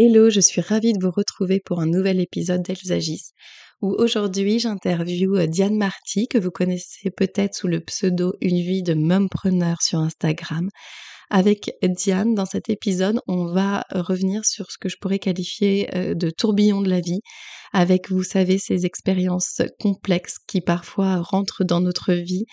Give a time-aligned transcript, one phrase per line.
[0.00, 3.32] Hello, je suis ravie de vous retrouver pour un nouvel épisode d'Elles agissent
[3.82, 8.94] où aujourd'hui j'interviewe Diane Marty que vous connaissez peut-être sous le pseudo Une vie de
[8.94, 10.68] mumpreneur sur Instagram.
[11.30, 16.14] Avec Diane, dans cet épisode, on va revenir sur ce que je pourrais qualifier euh,
[16.14, 17.22] de tourbillon de la vie,
[17.72, 22.44] avec, vous savez, ces expériences complexes qui parfois rentrent dans notre vie,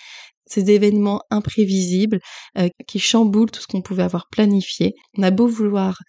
[0.46, 2.20] ces événements imprévisibles
[2.58, 4.94] euh, qui chamboulent tout ce qu'on pouvait avoir planifié.
[5.18, 6.00] On a beau vouloir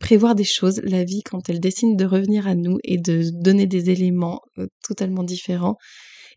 [0.00, 3.66] prévoir des choses, la vie, quand elle décide de revenir à nous et de donner
[3.66, 5.76] des éléments euh, totalement différents,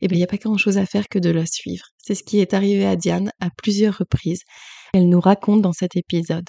[0.01, 1.85] eh bien, il n'y a pas grand-chose à faire que de la suivre.
[1.97, 4.43] C'est ce qui est arrivé à Diane à plusieurs reprises.
[4.93, 6.47] Elle nous raconte dans cet épisode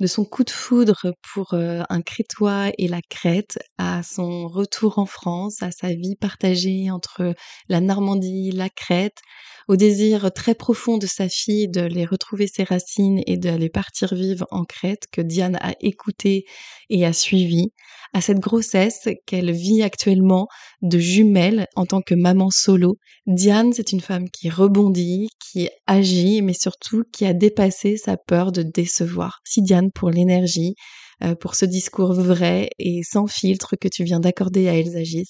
[0.00, 4.98] de son coup de foudre pour euh, un Crétois et la Crète, à son retour
[4.98, 7.34] en France, à sa vie partagée entre
[7.68, 9.18] la Normandie, la Crète,
[9.66, 14.14] au désir très profond de sa fille de les retrouver ses racines et d'aller partir
[14.14, 16.44] vivre en Crète que Diane a écouté
[16.88, 17.72] et a suivi,
[18.14, 20.48] à cette grossesse qu'elle vit actuellement
[20.80, 22.96] de jumelles en tant que maman solo.
[23.26, 28.52] Diane, c'est une femme qui rebondit, qui agit, mais surtout qui a dépassé sa peur
[28.52, 29.40] de décevoir.
[29.44, 30.74] Si Diane pour l'énergie,
[31.22, 35.26] euh, pour ce discours vrai et sans filtre que tu viens d'accorder à Elsagis.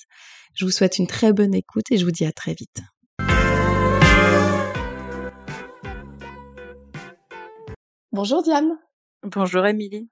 [0.54, 2.80] Je vous souhaite une très bonne écoute et je vous dis à très vite.
[8.12, 8.78] Bonjour Diane.
[9.22, 10.08] Bonjour Émilie.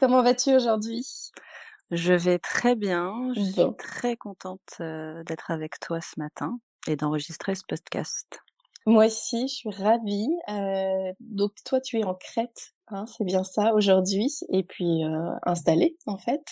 [0.00, 1.06] Comment vas-tu aujourd'hui?
[1.90, 3.32] Je vais très bien.
[3.36, 6.58] Je suis très contente euh, d'être avec toi ce matin
[6.88, 8.40] et d'enregistrer ce podcast.
[8.86, 10.28] Moi aussi, je suis ravie.
[10.48, 15.30] Euh, donc toi, tu es en Crète, hein, c'est bien ça aujourd'hui, et puis euh,
[15.44, 16.42] installée en fait.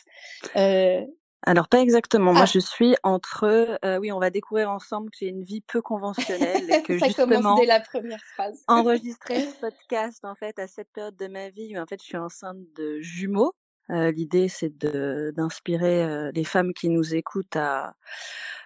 [1.46, 2.32] Alors pas exactement.
[2.32, 2.50] Moi, ah.
[2.52, 3.78] je suis entre.
[3.84, 7.06] Euh, oui, on va découvrir ensemble que j'ai une vie peu conventionnelle et que Ça
[7.06, 7.36] justement.
[7.36, 8.62] Commence dès la première phrase.
[8.68, 12.06] enregistrer ce podcast en fait à cette période de ma vie où en fait je
[12.06, 13.54] suis enceinte de jumeaux.
[13.90, 17.94] Euh, L'idée c'est d'inspirer euh, les femmes qui nous écoutent à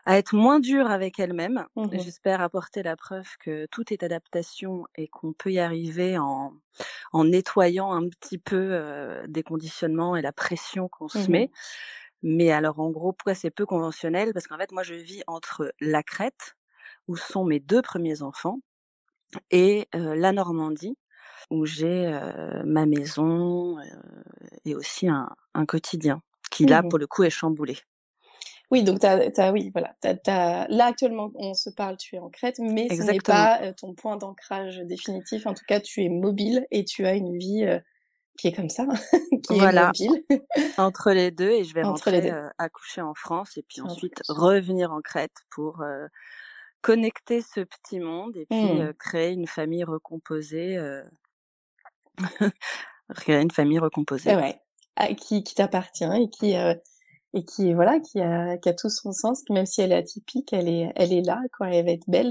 [0.06, 1.64] à être moins dures avec elles-mêmes.
[1.76, 6.52] Mmh J'espère apporter la preuve que tout est adaptation et qu'on peut y arriver en
[7.12, 11.50] en nettoyant un petit peu euh, des conditionnements et la pression qu'on se mmh met.
[12.22, 14.32] Mais alors en gros, pourquoi c'est peu conventionnel?
[14.34, 16.56] Parce qu'en fait, moi, je vis entre la Crète,
[17.08, 18.60] où sont mes deux premiers enfants,
[19.50, 20.96] et la Normandie,
[21.50, 22.18] où j'ai
[22.64, 23.76] ma maison
[24.64, 25.28] et aussi un,
[25.66, 27.76] quotidien, qui là, mmh pour le coup, est chamboulé.
[28.70, 29.94] Oui, donc t'as, oui, voilà.
[30.68, 34.16] là actuellement, on se parle, tu es en Crète, mais ce n'est pas ton point
[34.16, 35.46] d'ancrage définitif.
[35.46, 37.66] En tout cas, tu es mobile et tu as une vie
[38.38, 38.86] qui est comme ça,
[39.48, 39.92] qui voilà.
[40.00, 40.24] est mobile.
[40.78, 44.92] Entre les deux, et je vais rentrer euh, accoucher en France et puis ensuite revenir
[44.92, 45.82] en Crète pour
[46.80, 48.92] connecter ce petit monde et puis mmh.
[48.98, 50.78] créer une famille recomposée.
[53.14, 54.34] créer une famille recomposée.
[54.34, 54.60] Ouais,
[55.16, 56.54] qui, qui t'appartient et qui
[57.36, 61.26] et qui voilà qui a tout son sens même si elle est atypique elle est
[61.26, 61.68] là quoi.
[61.68, 62.30] Elle va être belle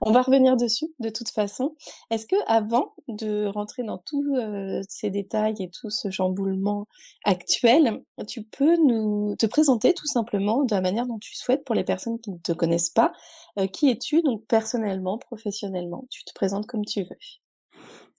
[0.00, 1.76] on va revenir dessus de toute façon.
[2.10, 6.86] Est-ce que avant de rentrer dans tous euh, ces détails et tout ce chamboulement
[7.24, 11.74] actuel tu peux nous te présenter tout simplement de la manière dont tu souhaites pour
[11.74, 13.12] les personnes qui ne te connaissent pas
[13.58, 16.06] euh, qui es-tu donc personnellement professionnellement?
[16.10, 17.16] Tu te présentes comme tu veux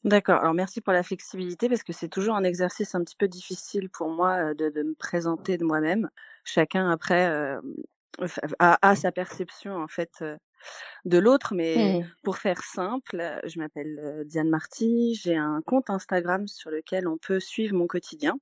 [0.03, 0.39] D'accord.
[0.39, 3.89] Alors merci pour la flexibilité parce que c'est toujours un exercice un petit peu difficile
[3.89, 6.09] pour moi de, de me présenter de moi-même.
[6.43, 7.61] Chacun après euh,
[8.59, 10.23] a, sa perception en fait
[11.05, 12.11] de l'autre, mais mmh.
[12.23, 17.39] pour faire simple, je m'appelle Diane Marty, j'ai un compte Instagram sur lequel on peut
[17.39, 18.35] suivre mon quotidien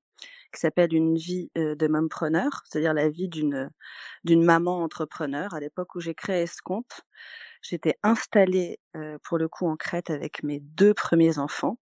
[0.53, 3.69] qui s'appelle une vie de mompreneur, c'est-à-dire la vie d'une
[4.23, 5.53] d'une maman entrepreneur.
[5.53, 7.01] À l'époque où j'ai créé ce compte,
[7.61, 8.79] J'étais installée
[9.23, 11.77] pour le coup en Crète avec mes deux premiers enfants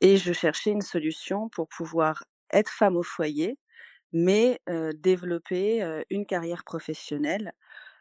[0.00, 3.58] et je cherchais une solution pour pouvoir être femme au foyer,
[4.12, 4.60] mais
[4.96, 7.52] développer une carrière professionnelle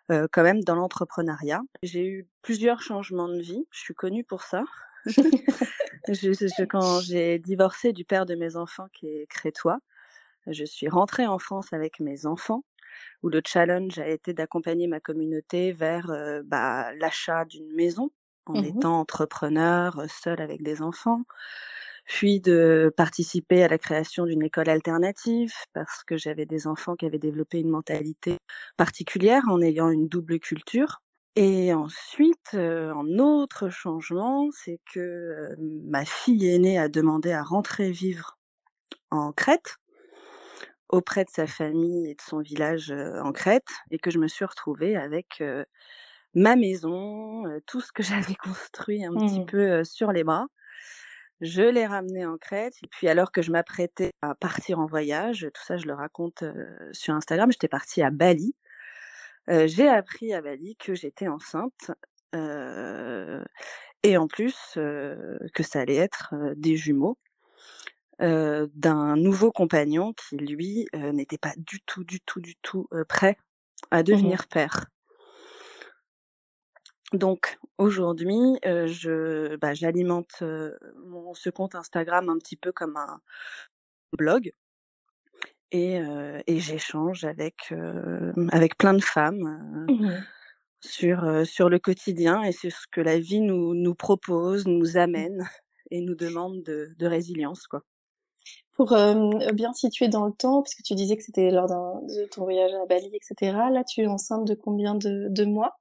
[0.09, 1.61] quand même dans l'entrepreneuriat.
[1.83, 3.65] J'ai eu plusieurs changements de vie.
[3.71, 4.63] Je suis connue pour ça.
[6.07, 9.79] je, quand j'ai divorcé du père de mes enfants qui est crétois,
[10.47, 12.63] je suis rentrée en France avec mes enfants
[13.23, 16.11] où le challenge a été d'accompagner ma communauté vers
[16.45, 18.11] bah, l'achat d'une maison
[18.47, 21.23] en mmh étant entrepreneur, seul avec des enfants.
[22.05, 27.05] puis de participer à la création d'une école alternative parce que j'avais des enfants qui
[27.05, 28.37] avaient développé une mentalité
[28.77, 31.01] particulière en ayant une double culture.
[31.35, 38.37] Et ensuite, un autre changement, c'est que ma fille aînée a demandé à rentrer vivre
[39.11, 39.75] en Crète
[40.89, 44.45] auprès de sa famille et de son village en Crète et que je me suis
[44.45, 45.43] retrouvée avec
[46.33, 49.45] ma maison, tout ce que j'avais construit un petit Mmh.
[49.45, 50.47] peu sur les bras.
[51.41, 55.47] Je l'ai ramené en Crète et puis alors que je m'apprêtais à partir en voyage,
[55.53, 56.43] tout ça je le raconte
[56.93, 58.55] sur Instagram, j'étais partie à Bali.
[59.47, 61.91] j'ai appris à Bali que j'étais enceinte
[64.03, 67.17] et en plus que ça allait être des jumeaux
[68.19, 73.37] d'un nouveau compagnon qui lui n'était pas du tout, du tout, du tout prêt
[73.91, 74.85] à Mmh devenir père.
[77.13, 80.43] Donc aujourd'hui, je bah, j'alimente
[81.05, 83.21] mon ce compte Instagram un petit peu comme un
[84.17, 84.51] blog
[85.71, 85.99] et
[86.47, 87.73] et j'échange avec
[88.51, 90.23] avec plein de femmes Mmh
[90.81, 95.47] sur sur le quotidien et sur ce que la vie nous nous propose, nous amène
[95.91, 97.83] et nous demande de, de résilience quoi.
[98.77, 98.95] Pour
[99.53, 102.85] bien situer dans le temps, puisque tu disais que c'était lors de ton voyage à
[102.85, 103.57] Bali, etc.
[103.71, 105.79] Là, tu es enceinte de combien de, de mois?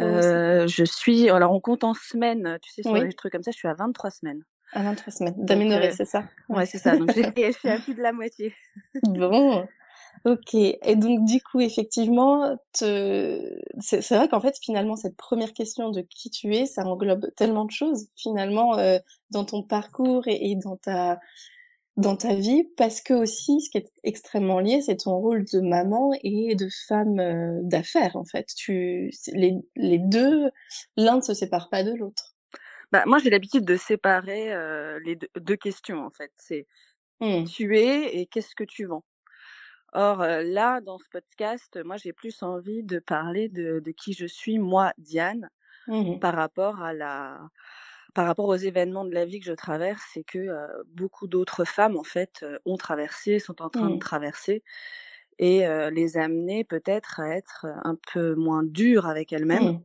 [0.00, 3.04] Euh, Je suis, alors on compte en semaines, tu sais, sur oui.
[3.04, 4.44] les trucs comme ça, je suis à 23 semaines.
[4.72, 6.24] À 23 semaines, d'aménorrhée, euh, c'est ça?
[6.48, 6.96] Ouais, c'est ça.
[6.96, 8.54] Donc je suis à plus de la moitié.
[9.02, 9.66] bon,
[10.24, 10.54] ok.
[10.54, 13.60] Et donc du coup, effectivement, te...
[13.80, 17.64] c'est vrai qu'en fait, finalement, cette première question de qui tu es, ça englobe tellement
[17.64, 18.98] de choses, finalement, euh,
[19.30, 21.18] dans ton parcours et, et dans ta
[21.98, 25.60] dans ta vie parce que aussi ce qui est extrêmement lié c'est ton rôle de
[25.60, 30.48] maman et de femme euh, d'affaires en fait tu les, les deux
[30.96, 32.36] l'un ne se sépare pas de l'autre
[32.92, 36.68] bah moi j'ai l'habitude de séparer euh, les deux, deux, questions en fait c'est
[37.20, 37.44] mmh.
[37.44, 39.04] tu es et qu'est-ce que tu vends
[39.92, 44.12] or euh, là dans ce podcast moi j'ai plus envie de parler de, de qui
[44.12, 45.50] je suis moi Diane
[45.88, 46.20] mmh.
[46.20, 47.40] par rapport à la
[48.14, 51.64] par rapport aux événements de la vie que je traverse, c'est que euh, beaucoup d'autres
[51.64, 53.94] femmes, en fait, ont traversé, sont en train mmh.
[53.94, 54.62] de traverser,
[55.38, 59.82] et euh, les amener peut-être à être un peu moins dures avec elles-mêmes, mmh.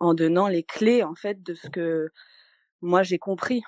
[0.00, 2.10] en donnant les clés, en fait, de ce que
[2.80, 3.62] moi j'ai compris.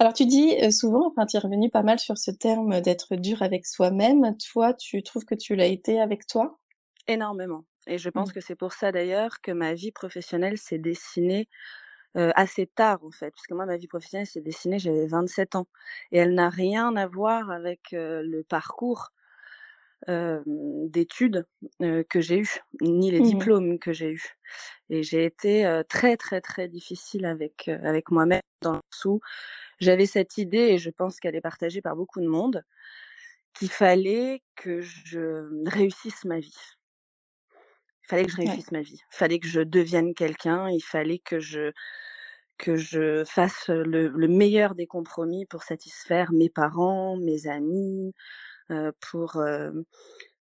[0.00, 3.42] Alors tu dis souvent, enfin tu es revenu pas mal sur ce terme d'être dur
[3.42, 4.36] avec soi-même.
[4.52, 6.60] Toi, tu trouves que tu l'as été avec toi?
[7.08, 7.64] Énormément.
[7.88, 8.32] Et je pense mmh.
[8.32, 11.48] que c'est pour ça d'ailleurs que ma vie professionnelle s'est dessinée
[12.16, 15.56] euh, assez tard en fait, parce que moi ma vie professionnelle s'est dessinée, j'avais 27
[15.56, 15.66] ans,
[16.10, 19.10] et elle n'a rien à voir avec euh, le parcours
[20.08, 21.46] euh, d'études
[21.80, 22.48] que j'ai eu,
[22.80, 23.24] ni les mmh.
[23.24, 24.36] diplômes que j'ai eus.
[24.90, 29.20] Et j'ai été très très très difficile avec avec moi-même dans le sous.
[29.80, 32.64] J'avais cette idée, et je pense qu'elle est partagée par beaucoup de monde,
[33.54, 36.77] qu'il fallait que je réussisse ma vie.
[38.08, 38.78] Il fallait que je réussisse ouais.
[38.78, 39.02] ma vie.
[39.12, 40.70] Il fallait que je devienne quelqu'un.
[40.70, 41.72] Il fallait que je
[42.56, 48.12] que je fasse le, le, meilleur des compromis pour satisfaire mes parents, mes amis,
[48.72, 49.70] euh, pour euh,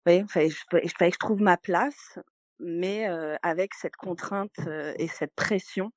[0.06, 0.50] oui, il fallait,
[0.82, 2.18] il fallait que je trouve ma place,
[2.58, 4.58] mais euh, avec cette contrainte
[4.96, 5.92] et cette pression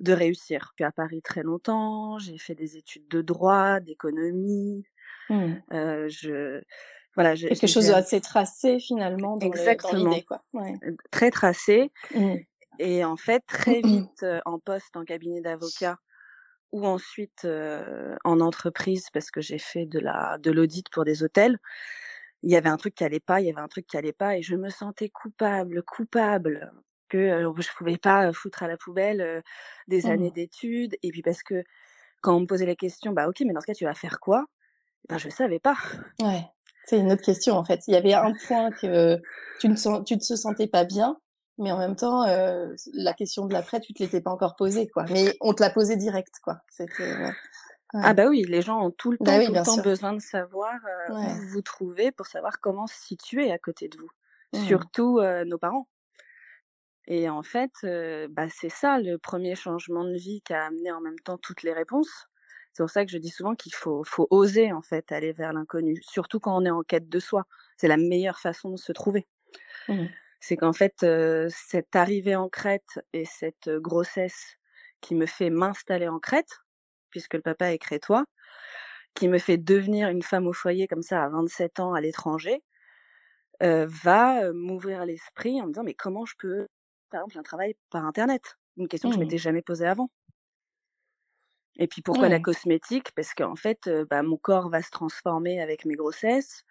[0.00, 0.72] de réussir.
[0.76, 4.84] Puis à Paris très longtemps, j'ai fait des études de droit, d'économie.
[5.30, 5.56] Mmh.
[6.08, 6.62] je
[7.18, 10.10] voilà, quelque chose d'assez tracé finalement dans Exactement.
[10.10, 10.42] l'idée quoi.
[10.52, 10.74] Ouais.
[11.10, 11.90] Très tracé.
[12.14, 12.36] Mmh.
[12.78, 15.98] Et en fait, très vite euh, en poste en cabinet d'avocat
[16.72, 21.22] ou ensuite euh, en entreprise parce que j'ai fait de la de l'audit pour des
[21.22, 21.58] hôtels.
[22.42, 24.12] Il y avait un truc qui allait pas, il y avait un truc qui allait
[24.12, 26.72] pas et je me sentais coupable, coupable
[27.08, 29.40] que euh, je pouvais pas foutre à la poubelle euh,
[29.88, 30.10] des Mmh.
[30.10, 31.64] années d'études et puis parce que
[32.22, 34.20] quand on me posait la question, bah ok, mais dans ce cas tu vas faire
[34.20, 34.46] quoi?
[35.08, 35.76] Ben je savais pas.
[36.20, 36.48] Ouais,
[36.88, 37.86] c'est une autre question en fait.
[37.86, 39.20] Il y avait un point que
[39.60, 41.18] tu ne sens, tu ne te sentais pas bien,
[41.58, 44.88] mais en même temps, euh, la question de l'après, tu te l'étais pas encore posée,
[44.88, 45.04] quoi.
[45.10, 46.60] Mais on te l'a posée direct, quoi.
[46.70, 47.12] C'était.
[47.16, 47.32] Ouais.
[47.94, 48.02] Ouais.
[48.04, 50.12] Ah bah oui, les gens ont tout le temps, bah oui, tout le temps besoin
[50.12, 51.24] de savoir euh, ouais.
[51.24, 54.10] où vous vous trouvez pour savoir comment se situer à côté de vous.
[54.52, 54.66] Mmh.
[54.66, 55.88] Surtout euh, nos parents.
[57.06, 57.72] Et en fait,
[58.30, 61.62] bah c'est ça le premier changement de vie qui a amené en même temps toutes
[61.62, 62.28] les réponses.
[62.72, 65.52] C'est pour ça que je dis souvent qu'il faut, faut oser en fait aller vers
[65.52, 67.44] l'inconnu, surtout quand on est en quête de soi.
[67.76, 69.26] C'est la meilleure façon de se trouver.
[69.88, 70.08] Mmh.
[70.40, 74.56] C'est qu'en fait, euh, cette arrivée en Crète et cette grossesse
[75.00, 76.58] qui me fait m'installer en Crète,
[77.10, 78.24] puisque le papa est crétois,
[79.14, 82.62] qui me fait devenir une femme au foyer comme ça à 27 ans à l'étranger,
[83.62, 86.68] euh, va m'ouvrir l'esprit en me disant mais comment je peux,
[87.10, 88.56] par exemple, un travail par Internet?
[88.76, 89.16] Une question que Mmh.
[89.16, 90.10] je m'étais jamais posée avant.
[91.78, 93.12] Et puis pourquoi la cosmétique?
[93.14, 96.64] Parce qu'en fait, bah, mon corps va se transformer avec mes grossesses.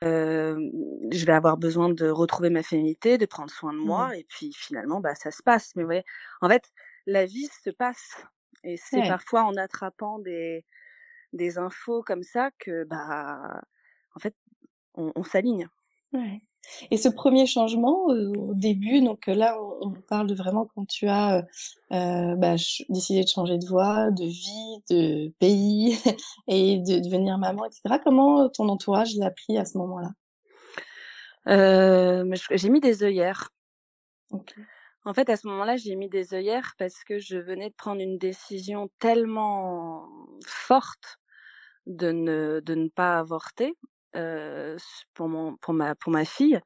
[1.12, 4.16] je vais avoir besoin de retrouver ma féminité, de prendre soin de moi.
[4.18, 5.76] Et puis finalement, bah, ça se passe.
[5.76, 6.04] Mais vous voyez,
[6.42, 6.72] en fait,
[7.06, 8.18] la vie se passe.
[8.64, 10.66] Et c'est parfois en attrapant des,
[11.34, 13.62] des infos comme ça que, bah,
[14.16, 14.36] en fait,
[14.96, 15.70] on, on s'aligne.
[16.12, 16.47] Ouais.
[16.92, 20.86] Et ce premier changement euh, au début, donc euh, là, on, parle de vraiment quand
[20.86, 21.46] tu as
[21.92, 22.56] euh, bah,
[22.90, 25.98] décidé de changer de voie, de vie, de pays
[26.48, 28.00] et de devenir maman, etc.
[28.04, 30.12] Comment ton entourage l'a pris à ce moment-là?
[32.52, 33.50] J'ai mis des œillères.
[35.06, 38.02] En fait, à ce moment-là, j'ai mis des œillères parce que je venais de prendre
[38.02, 40.06] une décision tellement
[40.46, 41.20] forte
[41.86, 43.78] de ne, de ne pas avorter
[45.14, 46.60] pour, mon, pour, ma, pour ma fille,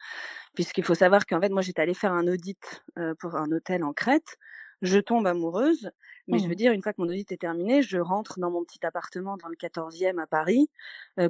[0.55, 2.83] puisqu'il faut savoir qu'en fait, moi, j'étais allée faire un audit
[3.19, 4.37] pour un hôtel en Crète.
[4.81, 5.91] Je tombe amoureuse,
[6.27, 6.55] mais je veux mmh.
[6.55, 9.47] dire, une fois que mon audit est terminé, je rentre dans mon petit appartement dans
[9.47, 10.69] le 14e à Paris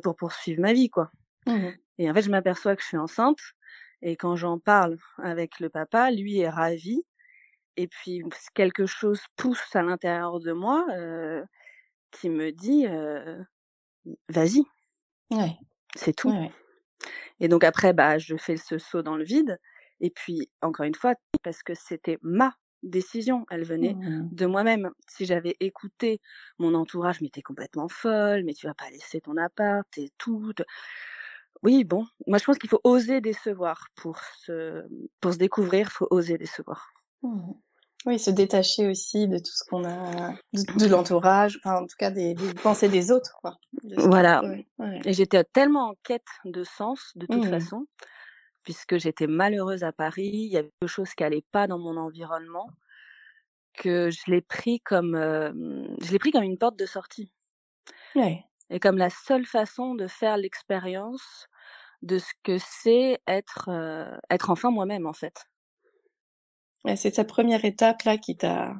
[0.03, 1.11] pour poursuivre ma vie, quoi.
[1.47, 3.39] Mmh et en fait, je m'aperçois que je suis enceinte.
[4.01, 7.03] Et quand j'en parle avec le papa, lui est ravi.
[7.77, 8.23] Et puis,
[8.55, 10.85] quelque chose pousse à l'intérieur de moi
[12.09, 12.87] qui me dit
[14.29, 14.63] Vas-y.
[15.29, 15.55] Ouais.
[15.95, 16.33] C'est tout.
[17.39, 19.57] Et donc après, bah, je fais ce saut dans le vide.
[19.99, 24.29] Et puis, encore une fois, parce que c'était ma décision, elle venait mmh.
[24.31, 24.89] de moi-même.
[25.07, 26.19] Si j'avais écouté
[26.57, 30.51] mon entourage, mais t'es complètement folle, mais tu vas pas laisser ton appart, et tout.
[31.63, 34.83] Oui, bon, moi je pense qu'il faut oser décevoir pour se,
[35.19, 36.91] pour se découvrir, il faut oser décevoir.
[37.21, 37.51] Mmh.
[38.05, 42.09] Oui, se détacher aussi de tout ce qu'on a, de, l'entourage, enfin, en tout cas
[42.09, 43.57] des, pensées des autres, quoi.
[43.83, 44.41] voilà.
[45.05, 47.49] Et j'étais tellement en quête de sens, de toute mmh.
[47.49, 47.85] façon,
[48.63, 51.95] puisque j'étais malheureuse à Paris, il y avait quelque chose qui allait pas dans mon
[51.95, 52.71] environnement,
[53.73, 57.31] que je l'ai pris comme, je l'ai pris comme une porte de sortie.
[58.15, 58.43] Ouais.
[58.71, 61.47] Et comme la seule façon de faire l'expérience
[62.01, 63.69] de ce que c'est être,
[64.31, 65.45] être enfin moi-même, en fait
[66.95, 68.73] c'est sa première étape là qui t'a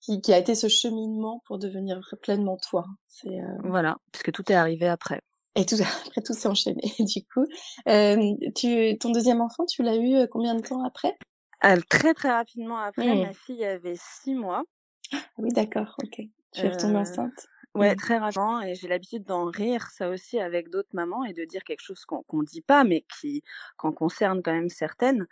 [0.00, 2.86] qui, qui, a été ce cheminement pour devenir pleinement toi.
[3.06, 3.58] C'est euh...
[3.64, 5.20] voilà, puisque tout est arrivé après.
[5.56, 7.46] Et tout après tout s'est enchaîné du coup.
[7.88, 8.16] Euh,
[8.56, 11.16] tu ton deuxième enfant, tu l'as eu euh, combien de temps après?
[11.64, 13.14] Euh, Très très rapidement après.
[13.14, 13.22] Mmh.
[13.26, 14.64] Ma fille avait six mois.
[15.12, 15.94] Ah oui, d'accord.
[16.02, 16.22] Ok.
[16.52, 17.48] Tu es retombée euh, enceinte?
[17.74, 17.96] Ouais, mmh.
[17.96, 18.62] très rapidement.
[18.62, 22.04] Et j'ai l'habitude d'en rire, ça aussi, avec d'autres mamans et de dire quelque chose
[22.06, 23.42] qu'on qu'on dit pas, mais qui
[23.76, 25.26] qu'en concerne quand même certaines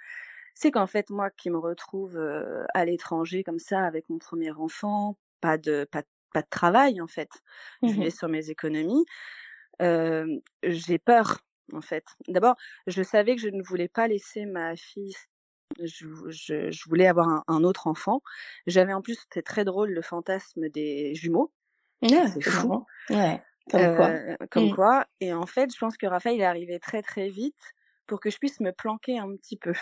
[0.59, 2.19] c'est qu'en fait, moi qui me retrouve
[2.75, 7.07] à l'étranger comme ça avec mon premier enfant, pas de, pas, pas de travail en
[7.07, 7.31] fait,
[7.83, 9.05] je mmh vais sur mes économies,
[9.81, 11.39] j'ai peur
[11.73, 12.05] en fait.
[12.27, 12.57] D'abord,
[12.89, 15.15] je savais que je ne voulais pas laisser ma fille
[15.81, 18.23] je, je, je, voulais avoir un, un autre enfant.
[18.67, 21.53] J'avais en plus, c'était très drôle, le fantasme des jumeaux.
[22.03, 22.87] Ah, c'est fou.
[23.11, 24.13] Ouais, comme quoi.
[24.51, 24.75] comme mmh.
[24.75, 25.07] quoi.
[25.21, 27.75] Et en fait, je pense que Raphaël est arrivé très très vite
[28.07, 29.75] pour que je puisse me planquer un petit peu.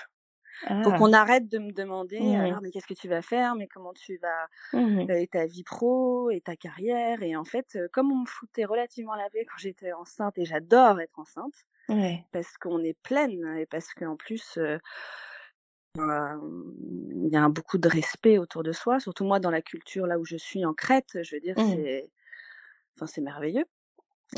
[0.64, 0.82] Ah.
[0.98, 2.40] qu'on arrête de me demander, mmh.
[2.40, 5.10] alors, mais qu'est-ce que tu vas faire, mais comment tu vas, mmh.
[5.10, 7.22] et ta vie pro, et ta carrière.
[7.22, 11.00] Et en fait, comme on me foutait relativement la paix quand j'étais enceinte, et j'adore
[11.00, 11.66] être enceinte,
[12.32, 14.58] parce qu'on est pleine, et parce qu'en plus,
[15.94, 16.36] bah,
[17.10, 20.18] il y a beaucoup de respect autour de soi, surtout moi dans la culture là
[20.18, 21.70] où je suis en Crète, je veux dire, mmh.
[21.70, 22.10] c'est,
[22.96, 23.66] enfin, c'est merveilleux.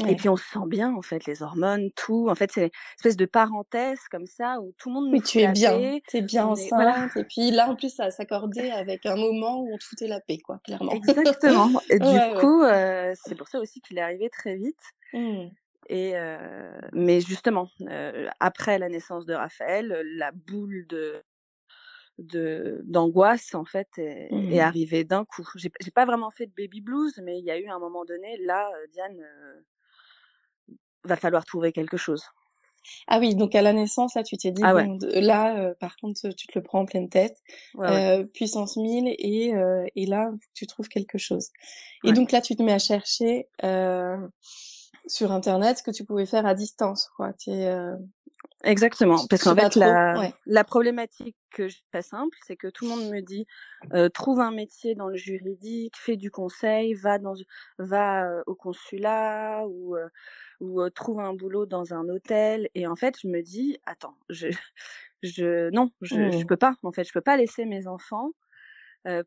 [0.07, 2.29] Et puis on se sent bien en fait, les hormones, tout.
[2.29, 5.09] En fait, c'est une espèce de parenthèse comme ça où tout le monde.
[5.11, 7.17] Oui, tu es bien, tu es bien enceinte.
[7.17, 10.21] Et puis là, en plus, ça s'accordait avec un moment où on te foutait la
[10.21, 10.93] paix, quoi, clairement.
[11.09, 11.71] Exactement.
[11.89, 14.81] Et du coup, euh, c'est pour ça aussi qu'il est arrivé très vite.
[15.13, 15.47] Mmh.
[15.89, 21.23] Et euh, mais justement, euh, après la naissance de Raphaël, la boule de
[22.19, 24.61] de d'angoisse en fait est, est mmh.
[24.61, 25.45] arrivée d'un coup.
[25.57, 28.37] J'ai pas vraiment fait de baby blues, mais il y a eu un moment donné
[28.39, 29.25] là, Diane
[31.05, 32.25] va falloir trouver quelque chose.
[33.07, 35.97] Ah oui, donc à la naissance, là, tu t'es dit, ah bon, là, euh, par
[35.97, 37.37] contre, tu te le prends en pleine tête,
[37.79, 41.51] euh, puissance 1000, et, euh, et là, tu trouves quelque chose.
[42.05, 43.49] Et donc là, tu te mets à chercher
[45.07, 47.33] sur Internet ce que tu pouvais faire à distance, quoi.
[48.65, 53.11] Exactement, parce qu'en fait, la, la, problématique que pas simple, c'est que tout le monde
[53.11, 53.47] me dit
[54.13, 57.35] trouve un métier dans le juridique, fais du conseil, va dans,
[57.79, 59.97] va au consulat ou
[60.61, 62.69] ou euh, trouve un boulot dans un hôtel.
[62.75, 64.49] Et en fait, je me dis attends, je,
[65.23, 66.47] je non, je, je mmh.
[66.47, 66.75] peux pas.
[66.83, 68.31] En fait, je peux pas laisser mes enfants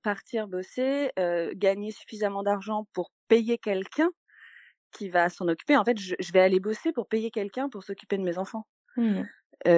[0.04, 1.10] partir bosser,
[1.56, 4.12] gagner suffisamment d'argent pour payer quelqu'un
[4.92, 5.76] qui va s'en occuper.
[5.76, 8.68] En fait, je, je vais aller bosser pour payer quelqu'un pour s'occuper de mes enfants.
[8.98, 9.24] Mmh.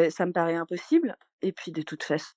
[0.09, 1.15] ça me paraît impossible.
[1.41, 2.33] Et puis de toute façon,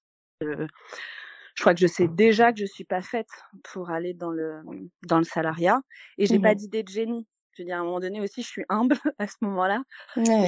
[1.56, 3.30] je crois que je sais déjà que je suis pas faite
[3.64, 4.61] pour aller dans le
[5.06, 5.80] dans le salariat
[6.18, 7.26] et j'ai pas Mmh d'idée de génie.
[7.56, 9.82] Je veux dire, à un moment donné aussi, je suis humble à ce moment-là.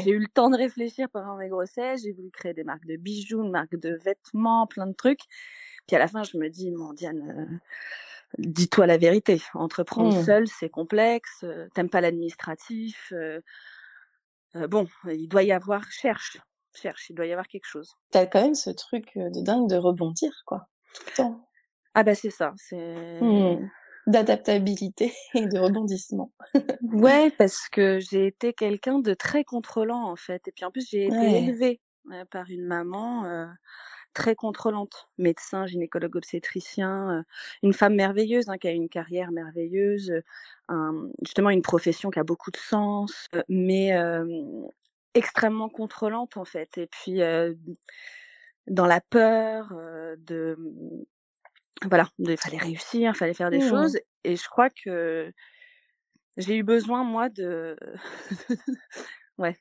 [0.05, 2.03] J'ai eu le temps de réfléchir pendant mes grossesses.
[2.03, 5.23] J'ai voulu créer des marques de bijoux, une marque de vêtements, plein de trucs.
[5.87, 7.57] Puis à la fin, je me dis, mon Diane, euh,
[8.39, 9.41] dis-toi la vérité.
[9.55, 10.23] Entreprendre Mmh.
[10.25, 11.41] seul, c'est complexe.
[11.45, 13.13] euh, T'aimes pas l'administratif.
[13.13, 13.41] euh,
[14.57, 16.39] euh, bon, il doit y avoir, cherche,
[16.75, 17.95] cherche, il doit y avoir quelque chose.
[18.13, 20.69] Tu quand même ce truc, de dingue de rebondir, quoi.
[21.95, 23.69] Ah bah c'est ça, c'est Mmh.
[24.09, 26.33] D'adaptabilité et de rebondissement.
[26.83, 30.89] ouais parce que j'ai été quelqu'un de très contrôlant en fait et puis en plus
[30.89, 31.39] j'ai été Ouais.
[31.39, 31.81] élevée
[32.13, 33.47] euh, par une maman euh,
[34.15, 37.23] très contrôlante, médecin, gynécologue obstétricien, euh,
[37.63, 40.13] une femme merveilleuse hein, qui a une carrière merveilleuse,
[40.69, 43.93] un- justement une profession qui a beaucoup de sens, mais
[45.15, 47.21] extrêmement contrôlante en fait et puis
[48.67, 49.73] dans la peur
[50.19, 50.57] de
[51.87, 53.69] voilà, il fallait réussir, il fallait faire des Mmh.
[53.69, 55.33] choses et je crois que
[56.37, 57.77] j'ai eu besoin moi de
[59.39, 59.57] ouais,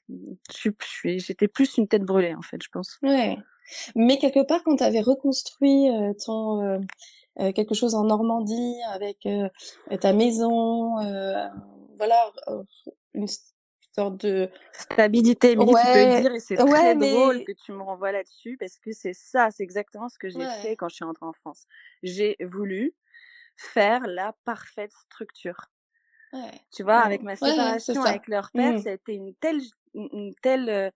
[1.03, 2.97] j'étais plus une tête brûlée en fait, je pense.
[3.03, 3.37] Ouais.
[3.95, 5.89] Mais quelque part, quand tu avais reconstruit,
[6.25, 6.79] ton,
[7.39, 9.27] heu, quelque chose en Normandie avec,
[9.99, 10.95] ta maison,
[11.97, 12.31] voilà,
[13.13, 13.27] une
[13.97, 17.71] sorte de Stabilité, Émilie, tu peux ouais, dire et c'est ouais, très drôle que tu
[17.71, 20.89] me renvoies là-dessus parce que c'est ça, c'est exactement ce que j'ai fait ouais, quand
[20.89, 21.65] je suis rentrée en France.
[22.03, 22.93] J'ai voulu
[23.57, 25.69] faire la parfaite structure.
[26.33, 26.61] ouais.
[26.73, 27.23] Tu vois, avec Mmh.
[27.23, 28.79] ma Ouais, ouais, séparation avec leur père, Mmh.
[28.79, 29.61] ça a été une telle
[29.93, 30.91] une telle, heu,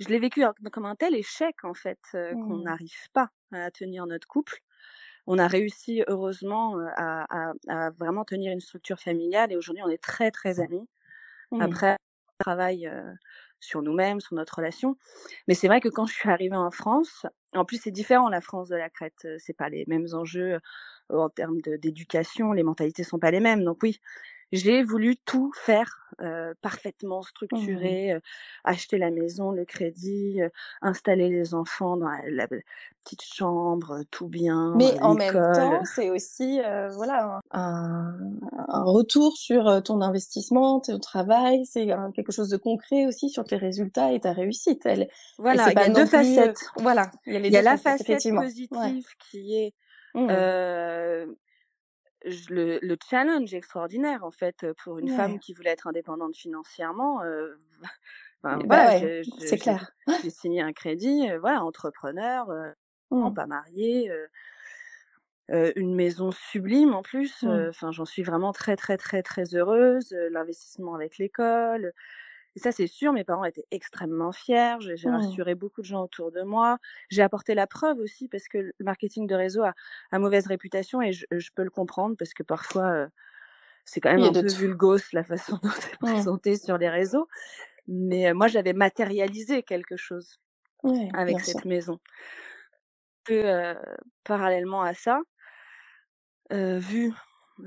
[0.00, 2.60] je l'ai vécu comme un tel échec en fait, heu, qu'on Mmh.
[2.60, 4.60] n'arrive pas à tenir notre couple.
[5.26, 9.82] On a réussi heureusement, heu, à à à vraiment tenir une structure familiale et aujourd'hui
[9.84, 10.88] on est très, très amis.
[11.50, 11.78] Mmh.
[11.78, 11.96] Après,
[12.86, 13.14] heu,
[13.60, 14.96] sur nous-mêmes, sur notre relation.
[15.48, 18.40] Mais c'est vrai que quand je suis arrivée en France, en plus c'est différent la
[18.40, 20.58] France de la Crète, c'est pas les mêmes enjeux,
[21.10, 23.64] en termes d'éducation, les mentalités sont pas les mêmes.
[23.64, 24.00] Donc oui,
[24.52, 27.98] j'ai voulu tout faire, heu, parfaitement Mmh.
[28.02, 28.20] structuré, heu,
[28.64, 30.50] acheter la maison, le crédit, heu,
[30.82, 36.10] installer les enfants dans la la petite chambre, tout bien, Mais en même temps, c'est
[36.10, 36.60] aussi,
[36.94, 38.14] voilà, un
[38.70, 43.56] un retour sur, ton investissement, ton travail, c'est quelque chose de concret aussi sur tes
[43.56, 44.84] résultats et ta réussite.
[44.86, 45.08] Elle
[45.38, 46.72] Voilà, il y a non 2 plus, heu facettes.
[46.74, 48.24] voilà, il y a les Il y a 2 la facette.
[48.72, 48.94] Ouais.
[48.98, 49.74] positive qui est,
[50.14, 50.48] Mmh.
[50.52, 51.36] heu
[52.26, 57.22] je le le challenge extraordinaire en fait, pour une femme qui voulait être indépendante financièrement,
[58.42, 59.92] Bah, voilà, ouais, c'est j'ai clair.
[60.22, 62.72] j'ai signé un crédit, voilà, entrepreneur, heu,
[63.10, 63.32] Mmh.
[63.32, 63.46] pas
[65.50, 67.68] heu, une maison sublime en plus, Mmh.
[67.70, 71.92] enfin j'en suis vraiment très, très, très, très heureuse, heu, l'investissement avec l'école,
[72.58, 75.38] et ça c'est sûr, mes parents étaient extrêmement fiers, j'ai Mmh.
[75.38, 76.78] rassuré beaucoup de gens autour de moi.
[77.10, 79.74] J'ai apporté la preuve aussi parce que le marketing de réseau a
[80.12, 83.08] a mauvaise réputation et je je peux le comprendre parce que parfois, heu,
[83.84, 84.54] c'est quand même un peu tout.
[84.54, 86.28] vulgose la façon dont c'est Mmh.
[86.28, 87.28] présenté sur les réseaux.
[87.88, 90.36] Mais, heu, moi j'avais matérialisé quelque chose
[91.14, 91.40] avec sûr.
[91.40, 91.98] cette maison.
[93.30, 93.76] Heu,
[94.24, 95.20] parallèlement à ça,
[96.50, 97.12] vu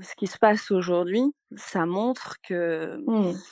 [0.00, 3.42] ce qui se passe aujourd'hui, ça montre que Mmh.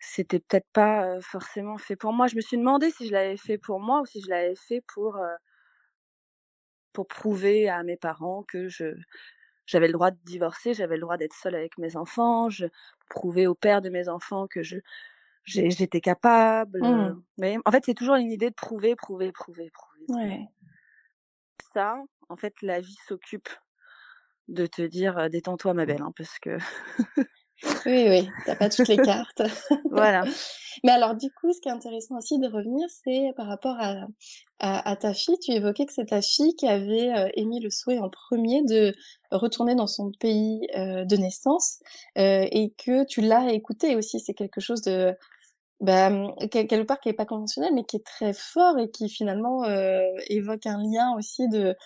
[0.00, 2.26] C'était peut-être pas, forcément fait pour moi.
[2.28, 4.82] Je me suis demandé si je l'avais fait pour moi ou si je l'avais fait
[4.94, 5.18] pour,
[6.92, 8.94] pour prouver à mes parents que je
[9.66, 12.66] j'avais le droit de divorcer, j'avais le droit d'être seule avec mes enfants, je
[13.10, 14.78] prouver au père de mes enfants que je
[15.44, 17.58] j'étais capable, heu, Mmh.
[17.64, 20.08] En fait, c'est toujours une idée de prouver, prouver, prouver, prouver.
[20.08, 20.48] Ouais.
[21.72, 21.96] Ça,
[22.28, 23.48] en fait, la vie s'occupe
[24.48, 26.58] de te dire, «Détends-toi ma belle, hein», parce que
[27.84, 29.42] Oui, oui, tu as pas toutes les cartes.
[29.90, 30.24] voilà.
[30.84, 34.06] Mais alors du coup, ce qui est intéressant aussi de revenir, c'est par rapport à
[34.60, 35.38] à à ta fille.
[35.40, 38.94] Tu évoquais que c'est ta fille qui avait, heu, émis le souhait en premier de
[39.30, 41.80] retourner dans son pays, heu, de naissance,
[42.18, 44.20] heu, et que tu l'as écoutée aussi.
[44.20, 45.14] C'est quelque chose de,
[45.80, 46.10] bah,
[46.50, 49.64] quel quelque part qui est pas conventionnel, mais qui est très fort et qui finalement,
[50.28, 51.76] évoque un lien aussi de,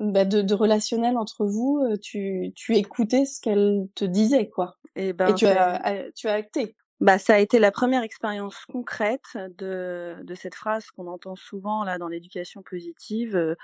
[0.00, 1.80] bah, de de relationnel entre vous.
[1.84, 6.10] Heu, tu tu écoutais ce qu'elle te disait, quoi Et et ben, tu as a
[6.12, 6.76] tu as acté.
[7.00, 11.82] bah, ça a été la première expérience concrète de de cette phrase qu'on entend souvent
[11.84, 13.56] là dans l'éducation positive, heu: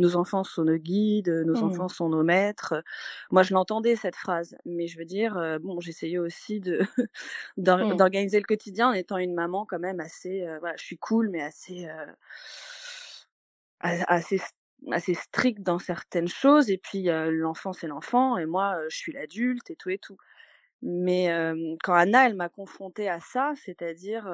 [0.00, 1.64] «Nos enfants sont nos guides, nos Mmh.
[1.64, 2.74] enfants sont nos maîtres».
[3.30, 6.80] Moi, je l'entendais cette phrase, mais je veux dire, heu, bon, j'essayais aussi de
[7.80, 7.98] Mmh.
[7.98, 11.42] d'organiser le quotidien en étant une maman quand même assez, voilà, je suis cool mais
[11.42, 11.86] assez,
[13.80, 14.38] assez
[14.92, 19.70] assez stricte dans certaines choses et puis, l'enfant c'est l'enfant et moi, je suis l'adulte
[19.70, 20.18] et tout et tout.
[20.82, 21.28] Mais,
[21.82, 24.28] quand Anna, elle m'a confrontée à ça, c'est-à-dire,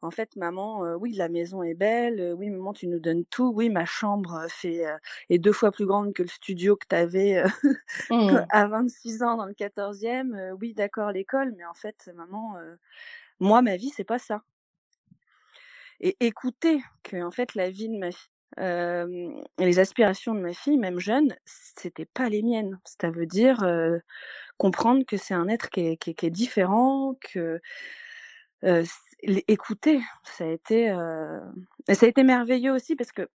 [0.00, 3.68] en fait, maman, oui, la maison est belle, oui, maman, tu nous donnes tout, oui,
[3.68, 4.84] ma chambre fait
[5.28, 7.42] est deux fois plus grande que le studio que tu avais
[8.10, 8.46] mmh.
[8.50, 10.52] à 26 ans dans le 14e.
[10.60, 12.54] oui, d'accord, l'école, mais en fait, maman,
[13.40, 14.42] moi, ma vie, c'est pas ça.
[16.00, 20.78] Et écouter que, en fait, la vie de ma fille, les aspirations de ma fille,
[20.78, 22.78] même jeune, c'était pas les miennes.
[23.00, 23.64] Ça veut dire
[24.56, 27.60] comprendre que c'est un être qui est, qui est différent, que
[29.22, 31.40] écouter, ça a été, euh,
[31.88, 33.28] ça a été merveilleux aussi parce que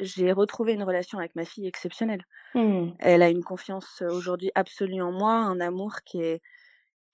[0.00, 2.24] j'ai retrouvé une relation avec ma fille exceptionnelle.
[2.54, 2.90] Mmh.
[2.98, 6.42] Elle a une confiance aujourd'hui absolue en moi, un amour qui est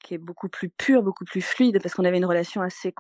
[0.05, 2.95] qui est beaucoup plus pur, beaucoup plus fluide, parce qu'on avait une relation assez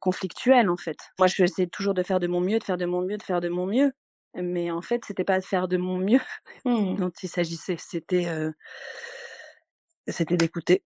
[0.00, 0.98] conflictuelle en fait.
[1.18, 3.22] Moi, je essayais toujours de faire de mon mieux, de faire de mon mieux, de
[3.22, 3.92] faire de mon mieux,
[4.34, 6.20] mais en fait, c'était pas de faire de mon mieux
[6.64, 6.96] mmh.
[6.96, 7.76] dont il s'agissait.
[7.78, 8.50] C'était euh,
[10.08, 10.82] c'était d'écouter.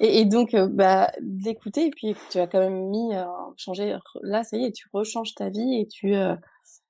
[0.00, 3.24] Et, donc, euh, bah, d'écouter, et puis tu as quand même mis, euh,
[3.56, 6.14] changé, là, ça y est, tu rechanges ta vie et tu,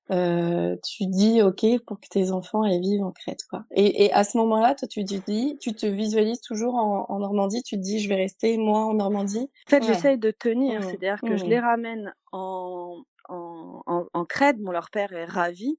[0.09, 3.65] euh, euh, tu dis, OK, pour que tes enfants aient vivent en Crète, quoi.
[3.71, 7.19] Et, et à ce moment-là, toi, tu te dis, tu te visualises toujours en, en,
[7.19, 9.49] Normandie, tu te dis, je vais rester, moi, en Normandie?
[9.67, 10.83] En fait, j'essaye de tenir, mmh.
[10.83, 11.49] c'est-à-dire que je mmh.
[11.49, 15.77] les ramène en, en, en, en Crète, bon, leur père est ravi,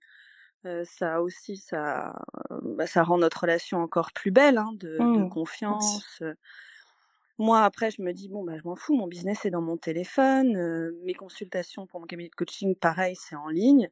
[0.85, 2.15] ça aussi, ça,
[2.63, 5.29] bah, ça rend notre relation encore plus belle, hein, de, de, mmh.
[5.29, 6.23] confiance.
[7.43, 9.77] Moi, après, je me dis, bon, bah, je m'en fous, mon business est dans mon
[9.77, 13.91] téléphone, mes consultations pour mon cabinet de coaching, pareil, c'est en ligne.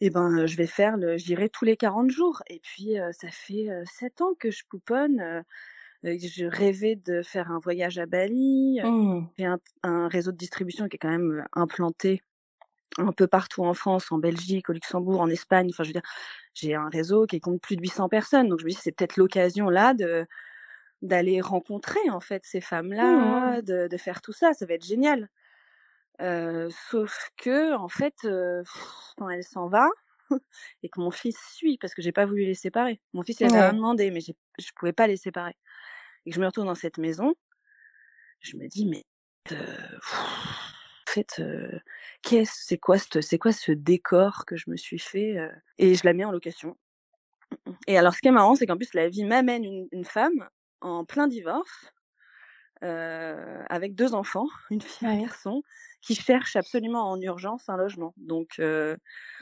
[0.00, 2.42] Et ben, je vais faire le, j'irai tous les 40 jours.
[2.48, 5.44] Et puis, ça fait 7 ans que je pouponne.
[6.02, 8.80] je rêvais de faire un voyage à Bali.
[8.82, 9.28] Mmh.
[9.38, 12.20] J'ai un, un, réseau de distribution qui est quand même implanté
[12.98, 15.68] un peu partout en France, en Belgique, au Luxembourg, en Espagne.
[15.70, 16.10] Enfin, je veux dire,
[16.52, 18.48] j'ai un réseau qui compte plus de 800 personnes.
[18.48, 20.26] Donc, je me dis, c'est peut-être l'occasion là de
[21.02, 23.62] d'aller rencontrer en fait ces femmes-là, mmh.
[23.62, 24.54] de, de, faire tout ça.
[24.54, 25.28] Ça va être génial.
[26.20, 28.62] Euh, sauf que en fait, euh,
[29.16, 29.88] quand elle s'en va
[30.82, 33.00] et que mon fils suit, parce que j'ai pas voulu les séparer.
[33.12, 35.56] Mon fils il avait rien demandé, mais je pouvais pas les séparer.
[36.24, 37.34] Et que je me retourne dans cette maison,
[38.40, 39.04] je me dis mais
[39.50, 39.98] euh,
[41.08, 41.42] fait,
[42.22, 45.36] qu'est-ce, c'est quoi, c'est quoi ce décor que je me suis fait
[45.78, 46.76] Et je la mets en location.
[47.86, 50.48] Et alors, ce qui est marrant, c'est qu'en plus, la vie m'amène une, femme
[50.82, 51.92] en plein divorce,
[52.80, 55.62] avec deux enfants, une fille et un garçon,
[56.00, 58.12] qui cherche absolument en urgence un logement.
[58.16, 58.60] Donc,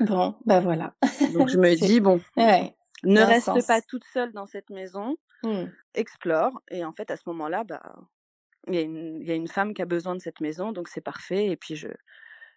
[0.01, 0.95] bon, bah voilà.
[1.33, 2.21] donc je me dis bon,
[3.05, 5.65] ne reste pas toute seule dans cette maison, mmh.
[5.95, 6.61] explore.
[6.71, 7.95] Et en fait, à ce moment-là, bah,
[8.69, 10.73] il y, a une, il y a une femme qui a besoin de cette maison,
[10.73, 11.47] donc c'est parfait.
[11.47, 11.89] Et puis je,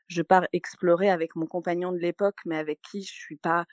[0.08, 3.66] je pars explorer avec mon compagnon de l'époque, mais avec qui je suis pas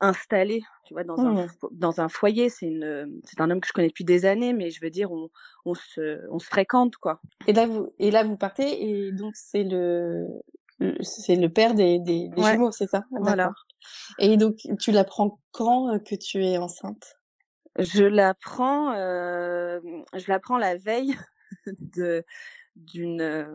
[0.00, 1.48] installée, tu vois, dans, un, mmh.
[1.72, 2.48] dans un foyer.
[2.48, 5.12] C'est une, c'est un homme que je connais depuis des années, mais je veux dire,
[5.12, 5.28] on,
[5.64, 7.20] on se, on se fréquente, quoi.
[7.46, 10.26] Et là, vous, et là, vous partez, et donc c'est le,
[11.02, 13.04] c'est le père des, des, des jumeaux, c'est ça?
[13.10, 13.52] Voilà.
[14.18, 17.16] Et donc, tu l'apprends quand que tu es enceinte?
[17.78, 19.80] Je l'apprends, euh,
[20.14, 21.16] je l'apprends la veille
[21.78, 22.24] de
[22.76, 23.46] d'une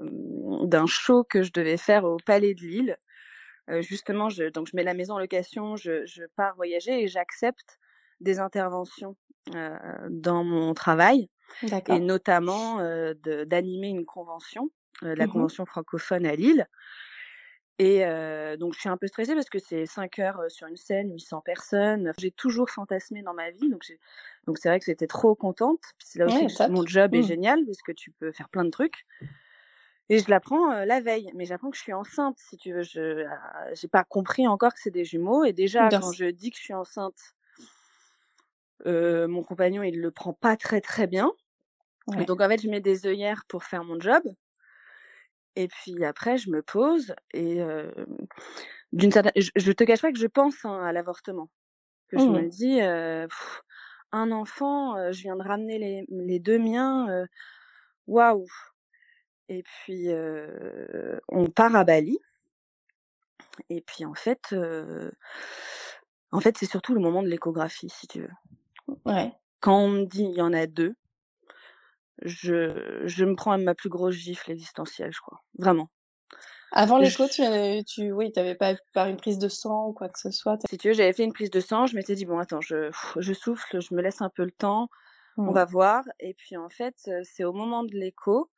[0.64, 2.98] d'un show que je devais faire au Palais de Lille.
[3.82, 7.80] Justement, je, donc je mets la maison en location, je, je pars voyager et j'accepte
[8.22, 9.16] des interventions
[10.10, 11.30] dans mon travail
[11.90, 12.80] et notamment
[13.46, 16.68] d'animer une convention, la mmh convention francophone à Lille.
[17.78, 18.00] Et
[18.58, 21.42] donc je suis un peu stressée parce que c'est 5 heures sur une scène, 800
[21.42, 22.14] personnes.
[22.18, 23.84] J'ai toujours fantasmé dans ma vie, donc
[24.48, 25.82] donc c'est vrai que j'étais trop contente.
[26.00, 27.24] C'est là aussi que mon job est mmh.
[27.24, 29.06] génial parce que tu peux faire plein de trucs.
[30.10, 32.84] Et je l'apprends la veille, mais j'apprends que je suis enceinte, si tu veux.
[32.84, 33.26] Je
[33.74, 35.46] j'ai pas compris encore que c'est des jumeaux.
[35.46, 37.36] Et déjà quand je dis que je suis enceinte,
[38.86, 41.32] mon compagnon il le prend pas très très bien.
[42.08, 44.24] donc en fait je mets des œillères pour faire mon job.
[45.56, 47.60] Et puis après, je me pose et
[48.92, 51.50] d'une certaine, je, te cache pas que je pense hein, à l'avortement.
[52.10, 52.50] Que je me mmh.
[52.50, 52.80] dis,
[54.12, 57.26] un enfant, je viens de ramener les, les deux miens,
[58.06, 58.46] waouh.
[59.50, 60.10] Et puis
[61.30, 62.18] on part à Bali.
[63.70, 64.54] Et puis en fait,
[66.32, 68.32] en fait, c'est surtout le moment de l'échographie, si tu veux.
[69.06, 69.32] Ouais.
[69.62, 70.96] Quand on me dit il y en a deux,
[72.22, 75.42] je, je me prends ma plus grosse gifle existentielle, je crois.
[75.58, 75.90] Vraiment.
[76.72, 77.42] Avant l'écho, tu,
[77.86, 80.60] tu, oui, t'avais pas par une prise de sang ou quoi que ce soit.
[80.70, 81.86] Si tu veux, j'avais fait une prise de sang.
[81.86, 84.90] Je m'étais dit bon, attends, je, je souffle, je me laisse un peu le temps.
[85.38, 85.54] On mmh.
[85.54, 86.04] va voir.
[86.20, 88.50] Et puis en fait, c'est au moment de l'écho,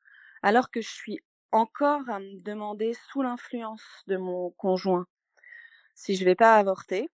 [0.43, 1.19] alors que je suis
[1.51, 5.05] encore à me demander sous l'influence de mon conjoint
[5.95, 7.09] si je vais pas avorter.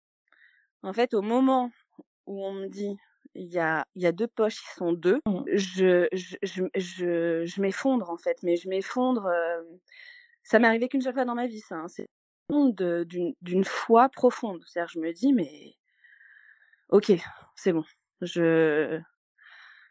[0.81, 1.71] En fait, au moment
[2.25, 2.97] où on me dit
[3.35, 5.21] il y a, il y a deux poches qui sont deux.
[5.25, 5.43] Mmh.
[5.53, 9.29] Je, je, je, je, je m'effondre en fait, mais je m'effondre.
[10.43, 11.75] ça m'est arrivé qu'une seule fois dans ma vie, ça.
[11.75, 11.87] Hein.
[11.87, 12.09] C'est
[12.49, 14.63] d'une foi profonde.
[14.67, 15.75] C'est-à-dire, je me dis, mais
[16.89, 17.11] ok,
[17.55, 17.83] c'est bon,
[18.21, 18.99] je,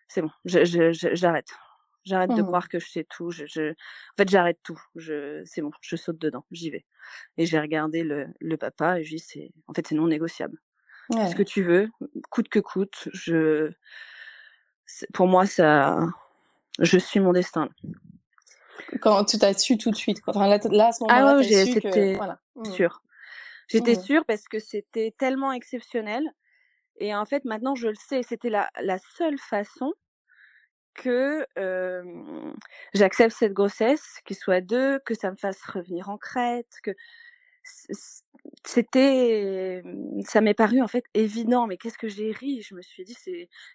[0.08, 1.48] c'est bon, j'arrête.
[2.04, 2.46] J'arrête de mmh.
[2.46, 3.30] croire que je sais tout.
[3.30, 3.70] Je, je...
[3.70, 4.80] En fait, j'arrête tout.
[4.96, 5.42] Je...
[5.44, 6.84] C'est bon, je saute dedans, j'y vais.
[7.38, 9.52] Et j'ai regardé le, le papa et je lui c'est...
[9.68, 10.58] en fait, c'est non négociable.
[11.10, 11.90] Ce que tu veux,
[12.30, 13.08] coûte que coûte.
[13.12, 13.70] Je...
[15.12, 15.98] Pour moi, ça...
[16.78, 17.68] je suis mon destin.
[19.00, 20.22] Quand tu t'as su tout de suite.
[20.26, 22.40] Enfin, là, là, à ce ah moment-là, ah ouais, voilà.
[22.56, 22.64] Mmh.
[22.64, 23.02] sûr.
[23.68, 24.02] J'étais mmh.
[24.02, 26.24] sûre parce que c'était tellement exceptionnel.
[26.98, 28.22] Et en fait, maintenant, je le sais.
[28.22, 29.92] C'était la, la seule façon
[30.94, 31.46] que
[32.94, 36.92] j'accepte cette grossesse, qu'il soit deux, que ça me fasse revenir en Crète, que
[38.64, 39.82] c'était,
[40.26, 41.66] ça m'est paru en fait évident.
[41.66, 42.62] Mais qu'est-ce que j'ai ri?
[42.62, 43.16] Je me suis dit,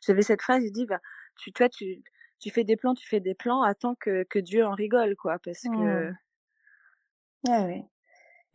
[0.06, 1.00] j'avais cette phrase, il dit, bah,
[1.38, 2.04] tu, toi, tu,
[2.52, 5.64] fais des plans, tu fais des plans, attends que, que Dieu en rigole, quoi, parce
[5.64, 6.12] que.
[7.48, 7.84] Ah oui.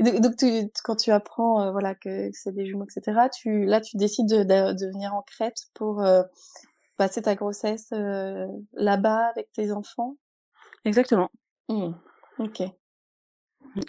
[0.00, 0.34] Donc,
[0.82, 3.28] quand tu apprends, voilà, que c'est des jumeaux, etc.
[3.32, 6.02] Tu, là, tu décides de, de, venir en Crète pour
[7.02, 10.16] passer ta grossesse euh, là-bas avec tes enfants?
[10.84, 11.30] Exactement.
[11.68, 11.90] Mmh.
[12.38, 12.62] Ok.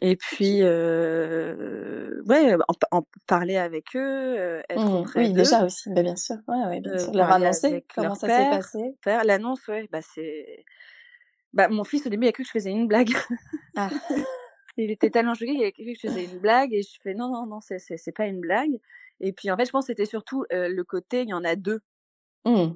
[0.02, 2.56] Et puis, euh, ouais,
[2.89, 5.12] en, parler avec eux, euh, être mmh.
[5.15, 6.38] Oui, déjà aussi, bah, bien sûr.
[6.47, 7.13] Ouais, ouais, bien sûr.
[7.13, 8.95] Leur annoncer comment ça s'est passé.
[9.04, 10.65] Faire l'annonce, ouais, bah c'est.
[11.54, 13.12] Bah, mon fils, au début, il a cru que je faisais une blague.
[13.76, 13.89] Ah.
[14.78, 17.13] il était tellement choqué qu'il a cru que je faisais une blague et je fais
[17.13, 18.80] non, non, non, c'est pas une blague.
[19.19, 21.56] Et puis, en fait, je pense que c'était surtout le côté, il y en a
[21.56, 21.82] deux.
[22.45, 22.73] Mmh.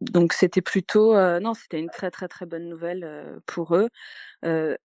[0.00, 3.88] Donc c'était plutôt non, c'était une très très très bonne nouvelle pour eux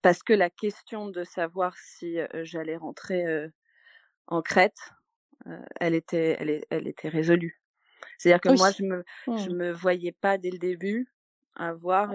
[0.02, 3.50] parce que la question de savoir si j'allais rentrer
[4.26, 4.78] en Crète,
[5.80, 7.60] elle était elle, elle était résolue.
[8.18, 9.54] C'est-à-dire que moi je me je mmh.
[9.54, 11.08] me voyais pas dès le début
[11.54, 12.12] avoir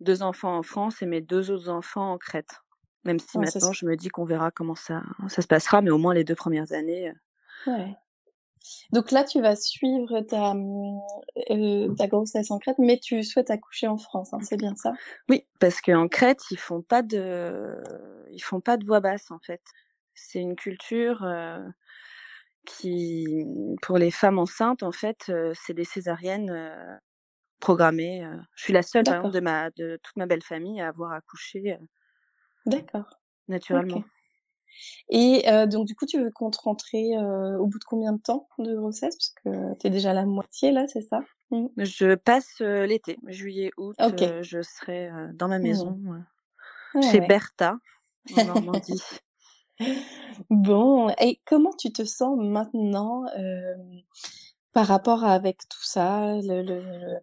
[0.00, 2.60] deux enfants en France et mes deux autres enfants en Crète.
[3.04, 5.98] Même si maintenant je me dis qu'on verra comment ça ça se passera, mais au
[5.98, 7.12] moins les deux premières années.
[7.66, 7.96] Ouais.
[8.92, 10.54] Donc là, tu vas suivre ta,
[11.50, 14.92] euh, ta grossesse en Crète, mais tu souhaites accoucher en France, hein, c'est bien ça?
[15.28, 17.76] Oui, parce qu'en Crète, ils font pas de,
[18.30, 19.62] ils font pas de voix basse en fait.
[20.14, 21.60] C'est une culture euh,
[22.64, 23.44] qui,
[23.82, 27.00] pour les femmes enceintes, en fait, euh, c'est des césariennes
[27.60, 28.26] programmées.
[28.54, 31.12] Je suis la seule, par exemple, de ma, de toute ma belle famille à avoir
[31.12, 31.78] accouché.
[32.64, 33.20] D'accord.
[33.48, 34.02] Naturellement.
[35.08, 38.20] Et euh, donc, du coup, tu veux compte rentrer euh, au bout de combien de
[38.20, 39.16] temps de grossesse?
[39.16, 41.20] Parce que tu es déjà à la moitié, là, c'est ça?
[41.50, 41.66] Mmh.
[41.78, 43.96] Je passe euh, l'été, juillet, août.
[44.42, 45.62] je serai dans ma mmh.
[45.62, 45.98] maison,
[47.10, 47.78] chez Bertha,
[48.36, 49.02] en Normandie.
[50.50, 53.24] bon, et comment tu te sens maintenant
[54.72, 57.20] par rapport avec tout ça le, le,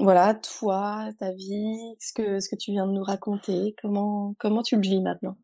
[0.00, 4.62] voilà, toi, ta vie, ce que, ce que tu viens de nous raconter, comment, comment
[4.62, 5.36] tu le vis maintenant?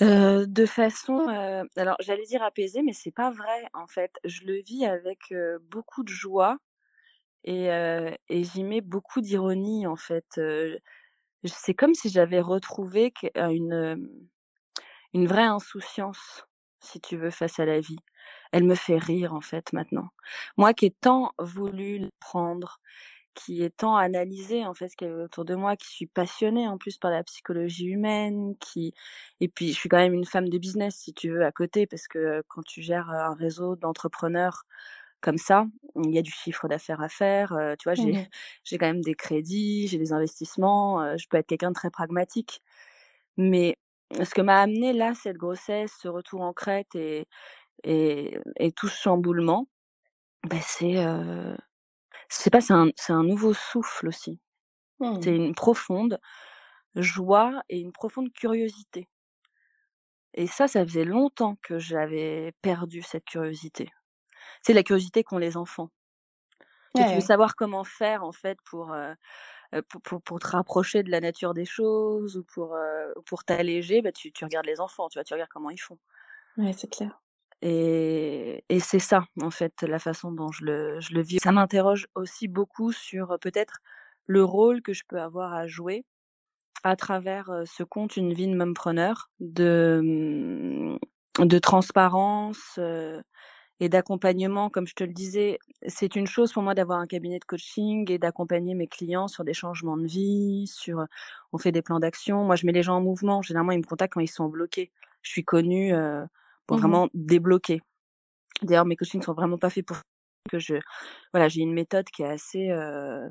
[0.00, 1.28] De façon,
[1.76, 4.12] alors j'allais dire apaisée, mais c'est pas vrai en fait.
[4.24, 5.32] Je le vis avec,
[5.70, 6.58] beaucoup de joie
[7.44, 7.66] et
[8.30, 10.40] et j'y mets beaucoup d'ironie en fait,
[11.46, 14.08] c'est comme si j'avais retrouvé une,
[15.14, 16.44] une vraie insouciance,
[16.80, 17.98] si tu veux, face à la vie.
[18.52, 20.08] Elle me fait rire en fait maintenant.
[20.56, 22.80] Moi qui ai tant voulu prendre
[23.34, 26.06] qui est tant analysé en fait ce qu'il y avait autour de moi, qui suis
[26.06, 28.94] passionnée en plus par la psychologie humaine, qui
[29.40, 31.86] et puis je suis quand même une femme de business si tu veux à côté
[31.86, 34.64] parce que quand tu gères un réseau d'entrepreneurs
[35.20, 35.66] comme ça,
[36.04, 38.26] il y a du chiffre d'affaires à faire, tu vois, j'ai mmh
[38.64, 42.62] j'ai quand même des crédits, j'ai des investissements, je peux être quelqu'un de très pragmatique.
[43.36, 43.76] Mais
[44.22, 47.26] ce que m'a amené là cette grossesse, ce retour en Crète et
[47.84, 49.68] et, et tout ce chamboulement,
[50.48, 50.96] ben c'est
[52.34, 54.40] sais pas, c'est un, c'est un nouveau souffle aussi.
[55.00, 55.34] C'est mmh.
[55.34, 56.20] une profonde
[56.94, 59.08] joie et une profonde curiosité.
[60.34, 63.90] Et ça, ça faisait longtemps que j'avais perdu cette curiosité.
[64.62, 65.90] C'est la curiosité qu'ont les enfants.
[66.96, 69.14] tu veux savoir comment faire en fait pour, euh,
[69.88, 74.02] pour, pour, pour, te rapprocher de la nature des choses ou pour, euh, pour t'alléger,
[74.02, 75.98] bah, tu, tu regardes les enfants, tu vois, tu regardes comment ils font.
[76.56, 77.20] Ouais, c'est clair.
[77.66, 81.38] Et, c'est ça, en fait, la façon dont je le, je le vis.
[81.42, 83.78] Ça m'interroge aussi beaucoup sur peut-être
[84.26, 86.04] le rôle que je peux avoir à jouer
[86.82, 90.98] à travers ce conte Une vie de mompreneur, de,
[91.38, 92.78] mmh, de transparence
[93.80, 94.68] et d'accompagnement.
[94.68, 98.10] Comme je te le disais, c'est une chose pour moi d'avoir un cabinet de coaching
[98.10, 101.06] et d'accompagner mes clients sur des changements de vie, sur
[101.54, 102.44] on fait des plans d'action.
[102.44, 103.40] Moi, je mets les gens en mouvement.
[103.40, 104.90] Généralement, ils me contactent quand ils sont bloqués.
[105.22, 105.94] Je suis connue
[106.66, 107.80] pour mmh vraiment débloquer.
[108.62, 109.98] D'ailleurs, mes coachings sont vraiment pas faits pour
[110.50, 110.74] que je,
[111.32, 113.26] voilà, j'ai une méthode qui est assez, euh,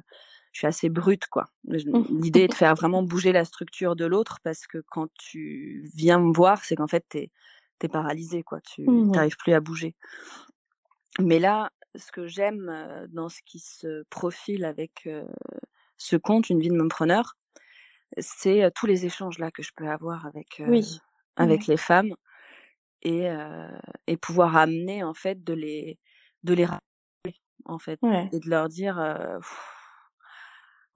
[0.51, 1.49] je suis assez brute, quoi.
[1.65, 6.19] L'idée est de faire vraiment bouger la structure de l'autre parce que quand tu viens
[6.19, 7.31] me voir, c'est qu'en fait, t'es
[7.81, 8.61] es paralysé, quoi.
[8.61, 9.93] Tu n'arrives plus à bouger.
[11.19, 12.71] Mais là, ce que j'aime
[13.09, 15.09] dans ce qui se profile avec
[15.97, 17.35] ce compte, une vie de mompreneur,
[18.19, 20.61] c'est tous les échanges là que je peux avoir avec
[21.35, 22.15] avec les femmes
[23.03, 23.29] et
[24.07, 25.99] et pouvoir amener en fait de les
[26.43, 28.99] de les rappeler en fait et de leur dire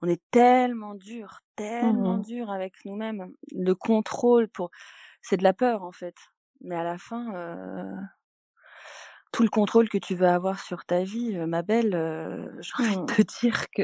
[0.00, 3.32] on est tellement dur, tellement mmh dur avec nous-mêmes.
[3.52, 4.70] Le contrôle pour
[5.22, 6.14] c'est de la peur en fait.
[6.60, 7.32] Mais à la fin
[9.32, 11.90] tout le contrôle que tu veux avoir sur ta vie, ma belle,
[12.60, 13.06] j'ai envie de mmh.
[13.06, 13.82] te dire que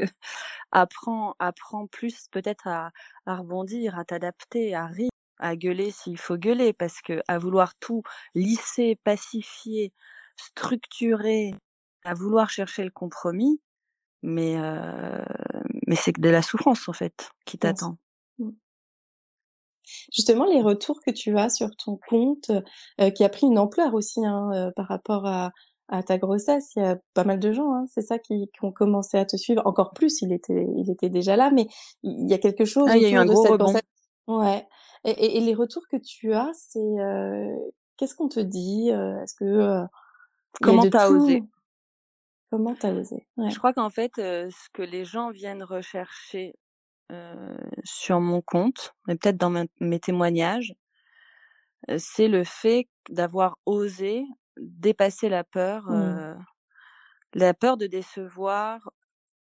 [0.71, 2.91] apprends, apprends plus peut-être à,
[3.25, 7.75] à rebondir, à t'adapter, à rire, à gueuler s'il faut gueuler, parce que à vouloir
[7.79, 9.93] tout lisser, pacifier,
[10.37, 11.53] structurer,
[12.03, 13.59] à vouloir chercher le compromis,
[14.21, 14.57] mais
[15.87, 17.97] mais c'est que de la souffrance en fait qui t'attend.
[18.39, 18.51] Mmh.
[20.11, 22.51] Justement, les retours que tu as sur ton compte,
[22.99, 25.51] euh, qui a pris une ampleur aussi hein, euh, par rapport à,
[25.89, 28.65] à, ta grossesse, il y a pas mal de gens, hein, c'est ça, qui, qui,
[28.65, 29.61] ont commencé à te suivre.
[29.65, 31.67] Encore plus, il était, il était déjà là, mais
[32.03, 33.85] il y a quelque chose ah, il y a eu un gros cette
[34.27, 34.65] Ouais.
[35.05, 37.55] Et, et, et, les retours que tu as, c'est euh,
[37.95, 39.85] qu'est-ce qu'on te dit Est-ce que
[40.61, 41.43] comment t'as osé?
[42.49, 43.27] Comment t'as osé?
[43.37, 43.51] Ouais.
[43.51, 46.55] Je crois qu'en fait, ce que les gens viennent rechercher
[47.83, 50.73] sur mon compte, mais peut-être dans mes témoignages,
[51.99, 54.25] c'est le fait d'avoir osé
[54.57, 56.45] dépasser la peur, mmh.
[57.35, 58.89] la peur de décevoir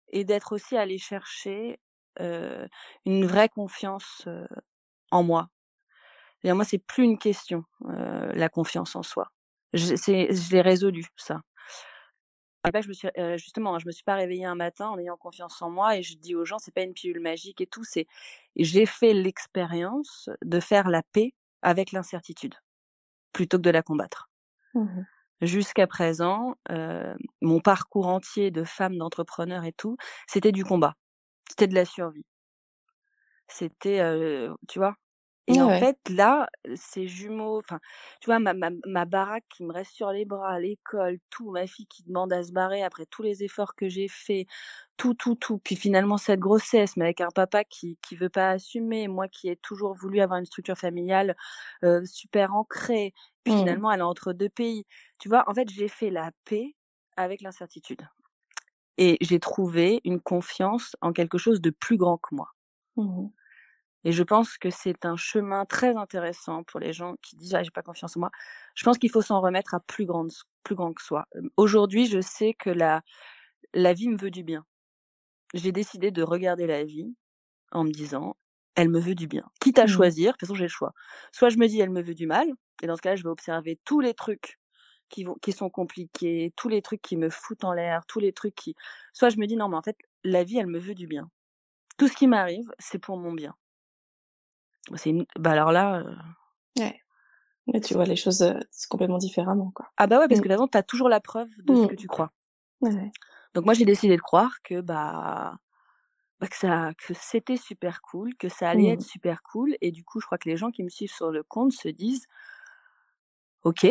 [0.09, 1.79] et d'être aussi allé chercher
[2.19, 4.27] une vraie confiance
[5.13, 5.49] en moi.
[6.43, 9.31] Et moi, c'est plus une question, la confiance en soi.
[9.73, 11.41] Je, je l'ai résolu, ça
[12.81, 15.69] je me suis justement, je me suis pas réveillée un matin en ayant confiance en
[15.69, 17.83] moi et je dis aux gens, c'est pas une pilule magique et tout.
[17.83, 18.07] C'est,
[18.55, 22.55] j'ai fait l'expérience de faire la paix avec l'incertitude
[23.33, 24.29] plutôt que de la combattre.
[24.73, 25.03] Mmh
[25.41, 26.55] Jusqu'à présent,
[27.41, 30.93] mon parcours entier de femme, d'entrepreneur et tout, c'était du combat,
[31.49, 32.23] c'était de la survie.
[33.49, 33.99] C'était,
[34.69, 34.95] tu vois,
[35.47, 37.79] et en fait, là, ces jumeaux, enfin,
[38.21, 41.67] tu vois, ma, ma, ma baraque qui me reste sur les bras, l'école, tout, ma
[41.67, 44.47] fille qui demande à se barrer après tous les efforts que j'ai faits,
[44.95, 45.57] tout, tout, tout.
[45.57, 49.49] Puis finalement, cette grossesse, mais avec un papa qui qui veut pas assumer, moi qui
[49.49, 51.35] ai toujours voulu avoir une structure familiale
[51.83, 53.13] euh, super ancrée.
[53.43, 53.57] Puis mmh.
[53.57, 54.85] finalement, elle est entre deux pays.
[55.19, 56.73] Tu vois, en fait, j'ai fait la paix
[57.17, 58.07] avec l'incertitude.
[58.97, 62.49] Et j'ai trouvé une confiance en quelque chose de plus grand que moi.
[62.95, 63.27] Mmh.
[64.05, 67.63] Et je pense que c'est un chemin très intéressant pour les gens qui disent ah
[67.63, 68.31] j'ai pas confiance en moi.
[68.75, 70.31] Je pense qu'il faut s'en remettre à plus grande,
[70.63, 71.25] plus grand que soi.
[71.57, 73.01] Aujourd'hui, je sais que la
[73.73, 74.65] la vie me veut du bien.
[75.53, 77.15] J'ai décidé de regarder la vie
[77.71, 78.35] en me disant
[78.75, 79.43] elle me veut du bien.
[79.59, 79.87] Quitte à mmh.
[79.87, 80.93] choisir, de toute façon j'ai le choix.
[81.31, 82.47] Soit je me dis elle me veut du mal,
[82.81, 84.59] et dans ce cas-là je vais observer tous les trucs
[85.09, 88.33] qui vont, qui sont compliqués, tous les trucs qui me foutent en l'air, tous les
[88.33, 88.75] trucs qui.
[89.13, 91.29] Soit je me dis non mais en fait la vie elle me veut du bien.
[91.97, 93.55] Tout ce qui m'arrive c'est pour mon bien.
[94.95, 96.03] C'est bah alors là.
[96.77, 97.81] Ouais.
[97.81, 98.43] tu vois les choses
[98.89, 99.87] complètement différemment, quoi.
[99.97, 100.43] Ah bah ouais, parce mmh.
[100.43, 101.87] que de toute façon, t'as toujours la preuve de ce mmh.
[101.87, 102.31] que tu crois.
[102.81, 103.11] Ouais.
[103.53, 105.57] Donc moi, j'ai décidé de croire que bah,
[106.39, 109.09] bah que ça, que c'était super cool, que ça allait être mmh.
[109.09, 111.43] super cool, et du coup, je crois que les gens qui me suivent sur le
[111.43, 112.25] compte se disent,
[113.63, 113.87] ok,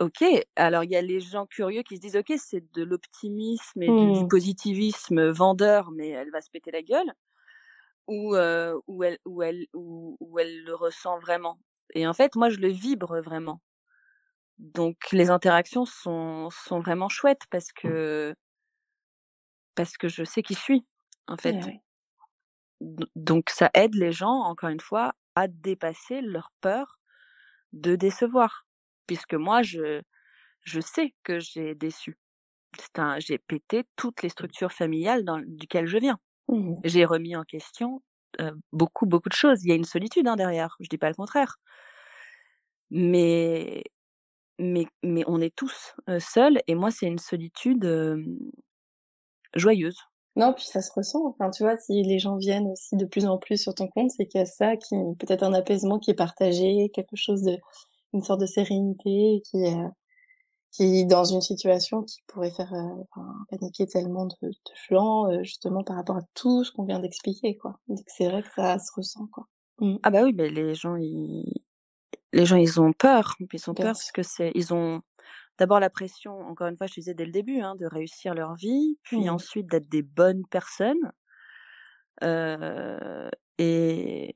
[0.00, 0.24] ok.
[0.56, 4.12] Alors il y a les gens curieux qui se disent, ok, c'est de l'optimisme et
[4.18, 7.12] du positivisme vendeur, mais elle va se péter la gueule
[8.06, 11.58] où, où, elle, où, elle, où, où elle le ressent vraiment.
[11.94, 13.60] Et en fait, moi, je le vibre vraiment.
[14.58, 17.80] Donc, les interactions sont, sont vraiment chouettes parce mmh.
[17.82, 18.34] que,
[19.74, 20.86] parce que je sais qui je suis,
[21.26, 21.56] en fait.
[22.80, 26.98] Donc, ça aide les gens, encore une fois, à dépasser leur peur
[27.72, 28.66] de décevoir.
[29.06, 30.02] Puisque moi, je,
[30.60, 32.16] je sais que j'ai déçu.
[33.18, 36.18] J'ai pété toutes les structures familiales dans, duquel je viens.
[36.52, 38.02] Mmh J'ai remis en question
[38.72, 39.62] beaucoup, beaucoup de choses.
[39.62, 41.56] Il y a une solitude hein, derrière, je dis pas le contraire.
[42.90, 43.84] Mais,
[44.58, 47.84] mais, mais on est tous seuls et moi, c'est une solitude
[49.54, 49.98] joyeuse.
[50.34, 51.26] Non, puis ça se ressent.
[51.26, 54.10] Enfin, tu vois, si les gens viennent aussi de plus en plus sur ton compte,
[54.10, 57.58] c'est qu'il y a ça qui, peut-être un apaisement qui est partagé, quelque chose de,
[58.14, 59.58] une sorte de sérénité qui,
[60.72, 63.20] qui dans une situation qui pourrait faire euh,
[63.50, 64.52] paniquer tellement de, de
[64.90, 68.42] gens euh, justement par rapport à tout ce qu'on vient d'expliquer quoi donc c'est vrai
[68.42, 69.46] que ça se ressent quoi
[69.80, 69.96] mmh.
[70.02, 71.62] ah bah oui mais les gens ils
[72.32, 75.02] les gens ils ont peur ils ont peur parce que c'est ils ont
[75.58, 78.54] d'abord la pression, encore une fois, je disais dès le début, hein, de réussir leur
[78.54, 79.28] vie, puis Mmh.
[79.28, 81.12] ensuite d'être des bonnes personnes.
[82.22, 84.34] Euh, et,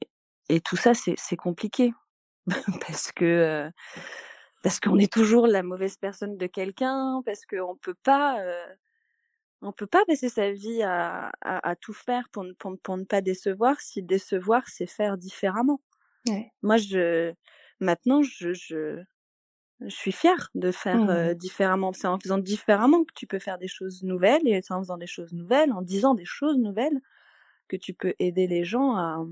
[0.49, 1.93] et tout ça, c'est c'est compliqué
[2.87, 3.71] parce que
[4.67, 8.67] parce qu'on est toujours la mauvaise personne de quelqu'un, parce qu'on peut pas euh,
[9.63, 12.77] on peut pas passer sa vie à, à, à tout faire pour, ne- pour, ne-
[12.77, 15.81] pour ne pas décevoir si décevoir c'est faire différemment.
[16.29, 16.53] Ouais.
[16.63, 17.35] Moi je
[17.81, 19.03] maintenant je je,
[19.81, 21.09] je suis fière de faire Mmh.
[21.11, 21.93] euh, différemment.
[21.95, 24.99] C'est en faisant différemment que tu peux faire des choses nouvelles et c'est en faisant
[24.99, 27.01] des choses nouvelles, en disant des choses nouvelles
[27.69, 29.25] que tu peux aider les gens à,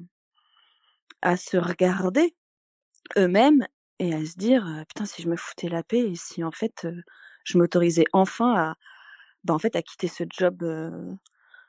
[1.22, 2.36] à se regarder
[3.18, 3.66] eux-mêmes
[3.98, 6.50] et à se dire euh, putain si je me foutais la paix et si en
[6.52, 7.02] fait euh,
[7.44, 8.74] je m'autorisais enfin à
[9.44, 11.12] bah en fait à quitter ce job euh,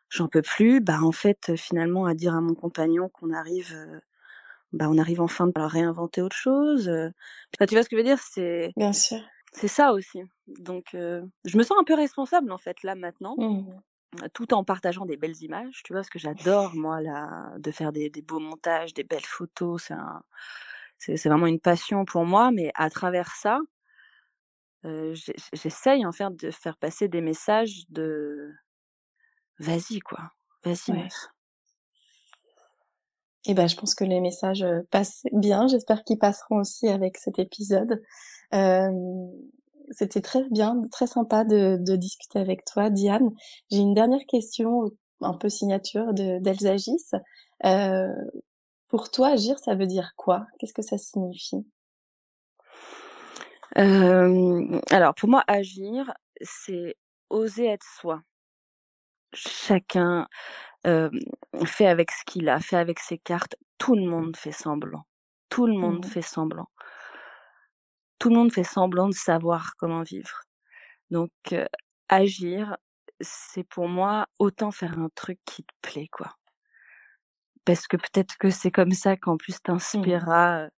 [0.09, 3.75] j'en peux plus bah en fait finalement à dire à mon compagnon qu'on arrive
[4.73, 6.85] bah on arrive enfin à réinventer autre chose
[7.67, 8.19] tu vois ce que je veux dire?
[8.19, 9.21] C'est Bien sûr.
[9.53, 13.81] c'est ça aussi donc je me sens un peu responsable en fait là maintenant Mmh.
[14.33, 17.91] tout en partageant des belles images, tu vois, parce que j'adore, moi, là, de faire
[17.91, 20.23] des, des beaux montages, des belles photos, c'est un,
[20.97, 23.59] c'est, vraiment une passion pour moi, mais à travers ça,
[24.85, 25.15] euh,
[25.53, 28.51] j'essaye, en fait, de faire passer des messages de
[29.59, 30.19] vas-y, quoi,
[30.63, 31.07] vas-y, Ouais.
[33.47, 35.67] Et ben, je pense que les messages passent bien.
[35.67, 38.01] J'espère qu'ils passeront aussi avec cet épisode.
[38.55, 38.91] Euh,
[39.91, 43.29] c'était très bien, très sympa de, de discuter avec toi, Diane.
[43.69, 44.91] J'ai une dernière question,
[45.21, 47.11] un peu signature de d'Elsa Gis.
[47.65, 48.13] Euh,
[48.95, 50.47] pour toi, agir, ça veut dire quoi?
[50.57, 51.67] Qu'est-ce que ça signifie?
[53.77, 56.95] Euh, alors, pour moi, agir, c'est
[57.29, 58.21] oser être soi.
[59.33, 60.29] Chacun
[60.87, 61.09] euh,
[61.65, 63.57] fait avec ce qu'il a, fait avec ses cartes.
[63.77, 65.05] Tout le monde fait semblant.
[65.49, 66.09] Tout le monde Mhm.
[66.09, 66.69] fait semblant.
[68.17, 70.43] Tout le monde fait semblant de savoir comment vivre.
[71.11, 71.65] Donc, euh,
[72.07, 72.77] agir,
[73.19, 76.37] c'est pour moi autant faire un truc qui te plaît, quoi.
[77.65, 80.69] Parce que peut-être que c'est comme ça qu'en plus t'inspireras euh,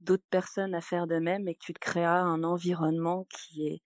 [0.00, 3.82] d'autres personnes à faire de même et que tu te créeras un environnement qui est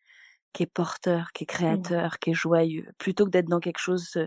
[0.55, 4.19] qui est porteur, qui est créateur, qui est joyeux, plutôt que d'être dans quelque chose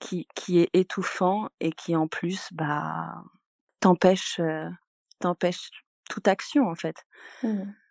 [0.00, 3.22] qui qui est étouffant et qui en plus bah
[3.80, 4.68] t'empêche euh,
[5.20, 5.70] t'empêche
[6.10, 7.04] toute action en fait.
[7.42, 7.81] Mhm.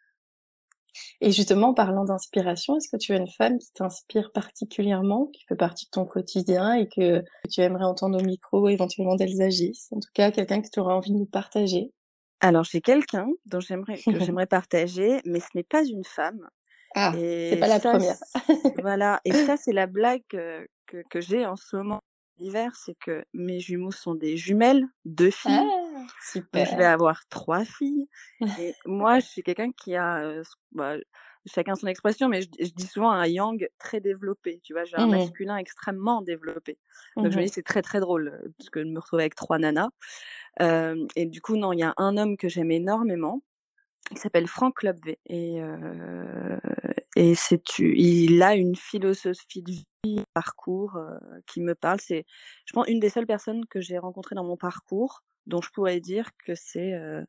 [1.20, 5.44] Et justement, en parlant d'inspiration, est-ce que tu as une femme qui t'inspire particulièrement, qui
[5.46, 9.88] fait partie de ton quotidien et que, tu aimerais entendre au micro, éventuellement d'Elsa Gis
[9.92, 11.92] En tout cas, quelqu'un que tu aurais envie de nous partager
[12.40, 16.48] Alors j'ai quelqu'un dont j'aimerais que j'aimerais partager, mais ce n'est pas une femme.
[16.94, 18.18] Ah, c'est pas la ça, première.
[18.82, 19.22] voilà.
[19.24, 20.68] Et ça, c'est la blague que,
[21.10, 22.02] que j'ai en ce moment
[22.40, 25.72] l'hiver, c'est que mes jumeaux sont des jumelles, deux filles.
[25.74, 28.08] Ah, Donc, je vais avoir trois filles.
[28.58, 30.96] Et moi, je suis quelqu'un qui a, euh, bah,
[31.46, 34.62] chacun son expression, mais je, je dis souvent un yang très développé.
[34.64, 35.08] Tu vois, j'ai un Mhm.
[35.08, 36.78] masculin extrêmement développé.
[37.24, 37.46] Donc, je me Mhm.
[37.46, 39.90] dis, c'est très, très drôle, parce que de me retrouver avec trois nanas.
[40.62, 43.42] Euh, et du coup, non, il y a un homme que j'aime énormément.
[44.12, 45.20] Il s'appelle Franck Lobvé.
[45.28, 46.60] Et, euh,
[47.16, 52.00] et c'est, il a une philosophie de vie, un parcours euh, qui me parle.
[52.00, 52.26] C'est,
[52.66, 56.00] je pense, une des seules personnes que j'ai rencontrées dans mon parcours dont je pourrais
[56.00, 57.24] dire que c'est, euh,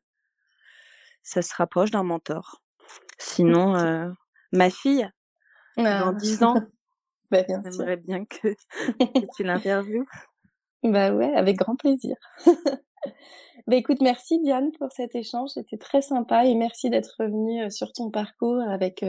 [1.21, 2.61] ça se rapproche d'un mentor.
[3.17, 4.09] Sinon, euh,
[4.53, 5.09] ma fille,
[5.77, 6.55] Ah, dans dix ans,
[7.31, 8.53] bah, bien j'aimerais que,
[8.99, 10.05] que tu l'interviewes.
[10.83, 12.15] Bah ouais, avec grand plaisir.
[13.67, 17.93] Bah écoute, merci Diane pour cet échange, c'était très sympa et merci d'être revenue sur
[17.93, 19.05] ton parcours avec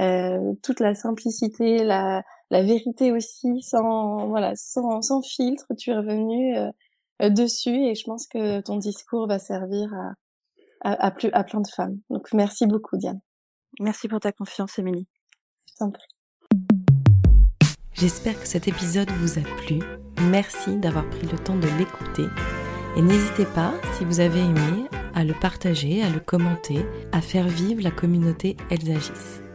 [0.00, 5.66] euh, toute la simplicité, la, la vérité aussi, sans voilà, sans, sans filtre.
[5.78, 6.70] Tu es revenue euh,
[7.22, 10.12] euh, dessus et je pense que ton discours va servir à,
[10.92, 11.98] à, à, plus, à plein de femmes.
[12.10, 13.20] Donc merci beaucoup Diane.
[13.80, 15.06] Merci pour ta confiance, Émilie.
[15.68, 16.06] Je t'en prie.
[17.92, 19.80] J'espère que cet épisode vous a plu.
[20.30, 22.26] Merci d'avoir pris le temps de l'écouter.
[22.96, 27.48] Et n'hésitez pas, si vous avez aimé, à le partager, à le commenter, à faire
[27.48, 29.47] vivre la communauté Elsagis.